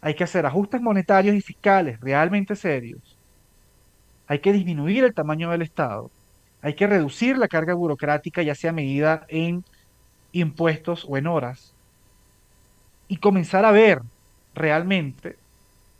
Hay 0.00 0.14
que 0.14 0.24
hacer 0.24 0.46
ajustes 0.46 0.80
monetarios 0.80 1.36
y 1.36 1.42
fiscales 1.42 2.00
realmente 2.00 2.56
serios. 2.56 3.18
Hay 4.28 4.38
que 4.38 4.52
disminuir 4.54 5.04
el 5.04 5.12
tamaño 5.12 5.50
del 5.50 5.60
Estado. 5.60 6.10
Hay 6.62 6.74
que 6.74 6.86
reducir 6.86 7.38
la 7.38 7.48
carga 7.48 7.74
burocrática, 7.74 8.42
ya 8.42 8.54
sea 8.54 8.72
medida 8.72 9.24
en 9.28 9.64
impuestos 10.32 11.06
o 11.08 11.16
en 11.16 11.26
horas. 11.26 11.72
Y 13.06 13.18
comenzar 13.18 13.64
a 13.64 13.70
ver 13.70 14.02
realmente 14.54 15.36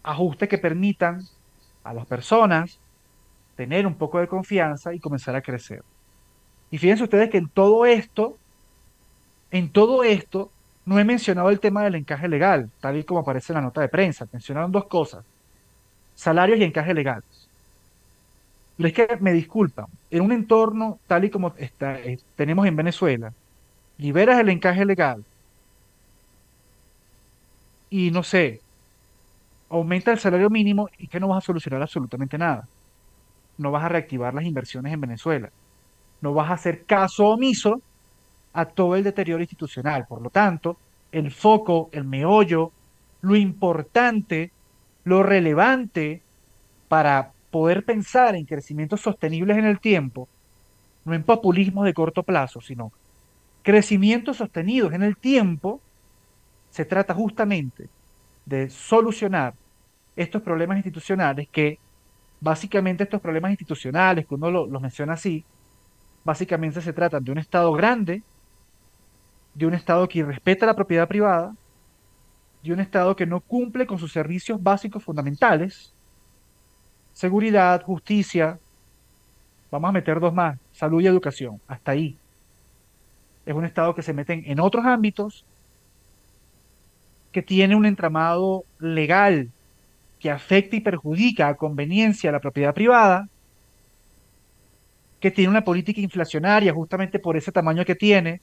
ajustes 0.03 0.49
que 0.49 0.59
permitan 0.59 1.23
a 1.85 1.95
las 1.95 2.07
personas 2.07 2.79
tener 3.57 3.87
un 3.87 3.95
poco 3.95 4.21
de 4.21 4.29
confianza 4.29 4.95
y 4.95 5.01
comenzar 5.01 5.35
a 5.37 5.43
crecer. 5.43 5.83
Y 6.71 6.79
fíjense 6.79 7.05
ustedes 7.05 7.31
que 7.31 7.39
en 7.39 7.49
todo 7.49 7.87
esto, 7.87 8.37
en 9.51 9.71
todo 9.71 10.05
esto, 10.05 10.51
no 10.85 10.99
he 10.99 11.05
mencionado 11.05 11.51
el 11.51 11.61
tema 11.61 11.83
del 11.85 11.97
encaje 11.97 12.29
legal, 12.29 12.71
tal 12.81 12.97
y 12.97 13.05
como 13.05 13.21
aparece 13.21 13.53
en 13.53 13.57
la 13.57 13.63
nota 13.63 13.81
de 13.81 13.89
prensa. 13.89 14.27
Mencionaron 14.33 14.73
dos 14.73 14.87
cosas, 14.87 15.25
salarios 16.15 16.59
y 16.59 16.65
encaje 16.65 16.95
legal. 16.95 17.23
Pero 18.79 18.89
es 18.89 18.95
que 18.95 19.19
me 19.21 19.33
disculpan, 19.35 19.87
en 20.11 20.23
un 20.23 20.33
entorno 20.33 21.01
tal 21.09 21.25
y 21.25 21.31
como 21.31 21.53
eh, 21.59 22.19
tenemos 22.37 22.67
en 22.67 22.77
Venezuela, 22.77 23.35
liberas 23.99 24.41
el 24.41 24.51
encaje 24.51 24.85
legal 24.87 25.25
y 27.91 28.11
no 28.11 28.23
sé, 28.23 28.61
aumenta 29.71 30.13
el 30.13 30.19
salario 30.19 30.51
mínimo 30.51 30.89
y 30.99 31.09
que 31.09 31.21
no 31.21 31.29
vas 31.29 31.45
a 31.45 31.47
solucionar 31.47 31.83
absolutamente 31.83 32.39
nada. 32.39 32.69
No 33.59 33.71
vas 33.73 33.85
a 33.85 33.89
reactivar 33.89 34.35
las 34.35 34.45
inversiones 34.45 34.93
en 34.93 35.01
Venezuela. 35.01 35.51
No 36.21 36.35
vas 36.35 36.51
a 36.51 36.55
hacer 36.55 36.85
caso 36.85 37.27
omiso 37.29 37.83
a 38.53 38.67
todo 38.67 38.97
el 38.97 39.05
deterioro 39.05 39.43
institucional. 39.43 40.07
Por 40.07 40.23
lo 40.23 40.31
tanto, 40.31 40.79
el 41.13 41.33
foco, 41.33 41.91
el 41.93 42.05
meollo, 42.05 42.73
lo 43.23 43.37
importante, 43.37 44.53
lo 45.05 45.23
relevante 45.23 46.23
para 46.89 47.33
poder 47.51 47.85
pensar 47.85 48.35
en 48.37 48.45
crecimientos 48.47 49.01
sostenibles 49.01 49.57
en 49.59 49.65
el 49.67 49.81
tiempo, 49.81 50.31
no 51.05 51.15
en 51.15 51.25
populismo 51.25 51.85
de 51.85 51.95
corto 51.95 52.25
plazo, 52.25 52.61
sino 52.63 52.93
crecimientos 53.63 54.39
sostenidos 54.39 54.93
en 54.95 55.03
el 55.03 55.17
tiempo, 55.19 55.85
se 56.71 56.85
trata 56.85 57.15
justamente 57.15 57.91
de 58.45 58.71
solucionar 58.71 59.55
estos 60.17 60.43
problemas 60.43 60.79
institucionales 60.79 61.49
que 61.53 61.79
básicamente 62.41 63.05
estos 63.05 63.21
problemas 63.23 63.53
institucionales, 63.53 64.27
que 64.29 64.35
uno 64.37 64.51
lo- 64.51 64.67
los 64.69 64.83
menciona 64.83 65.15
así, 65.15 65.47
básicamente 66.25 66.81
se 66.83 66.93
tratan 66.95 67.25
de 67.25 67.33
un 67.33 67.39
Estado 67.39 67.73
grande, 67.73 68.25
de 69.53 69.67
un 69.67 69.75
Estado 69.75 70.09
que 70.09 70.21
irrespeta 70.21 70.65
la 70.67 70.75
propiedad 70.75 71.07
privada, 71.09 71.53
de 72.63 72.73
un 72.73 72.81
Estado 72.81 73.17
que 73.17 73.27
no 73.27 73.41
cumple 73.41 73.87
con 73.87 73.99
sus 73.99 74.13
servicios 74.13 74.63
básicos 74.63 75.05
fundamentales, 75.05 75.97
seguridad, 77.19 77.83
justicia, 77.83 78.61
vamos 79.73 79.89
a 79.89 79.93
meter 79.93 80.21
dos 80.21 80.33
más, 80.33 80.57
salud 80.73 81.01
y 81.03 81.09
educación, 81.09 81.61
hasta 81.67 81.91
ahí. 81.91 82.17
Es 83.45 83.53
un 83.53 83.65
Estado 83.65 83.93
que 83.93 84.03
se 84.03 84.13
mete 84.13 84.41
en 84.47 84.61
otros 84.61 84.85
ámbitos, 84.87 85.45
que 87.33 87.43
tiene 87.43 87.75
un 87.75 87.87
entramado 87.87 88.63
legal 88.79 89.51
que 90.21 90.31
afecta 90.31 90.77
y 90.77 90.81
perjudica 90.81 91.49
a 91.49 91.57
conveniencia 91.57 92.31
a 92.31 92.35
la 92.35 92.41
propiedad 92.41 92.73
privada, 92.73 93.29
que 95.19 95.33
tiene 95.33 95.51
una 95.51 95.65
política 95.65 96.01
inflacionaria 96.01 96.73
justamente 96.73 97.19
por 97.19 97.37
ese 97.37 97.51
tamaño 97.51 97.85
que 97.85 97.97
tiene 97.97 98.41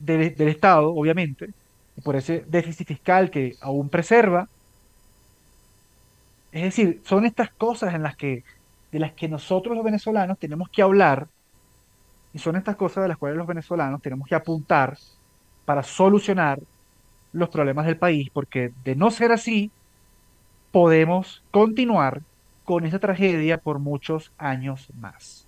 del, 0.00 0.34
del 0.34 0.48
Estado, 0.48 0.92
obviamente, 0.92 1.50
y 1.96 2.00
por 2.00 2.16
ese 2.16 2.44
déficit 2.48 2.88
fiscal 2.88 3.30
que 3.30 3.54
aún 3.60 3.88
preserva. 3.88 4.48
Es 6.54 6.62
decir, 6.62 7.02
son 7.04 7.26
estas 7.26 7.50
cosas 7.50 7.94
en 7.94 8.04
las 8.04 8.16
que, 8.16 8.44
de 8.92 8.98
las 9.00 9.12
que 9.12 9.28
nosotros 9.28 9.74
los 9.74 9.84
venezolanos 9.84 10.38
tenemos 10.38 10.68
que 10.68 10.82
hablar 10.82 11.26
y 12.32 12.38
son 12.38 12.54
estas 12.54 12.76
cosas 12.76 13.02
de 13.02 13.08
las 13.08 13.18
cuales 13.18 13.36
los 13.36 13.48
venezolanos 13.48 14.00
tenemos 14.00 14.28
que 14.28 14.36
apuntar 14.36 14.96
para 15.64 15.82
solucionar 15.82 16.60
los 17.32 17.48
problemas 17.48 17.86
del 17.86 17.98
país, 17.98 18.30
porque 18.32 18.72
de 18.84 18.94
no 18.94 19.10
ser 19.10 19.32
así, 19.32 19.72
podemos 20.70 21.44
continuar 21.50 22.22
con 22.62 22.86
esa 22.86 23.00
tragedia 23.00 23.58
por 23.58 23.80
muchos 23.80 24.32
años 24.38 24.88
más. 24.94 25.43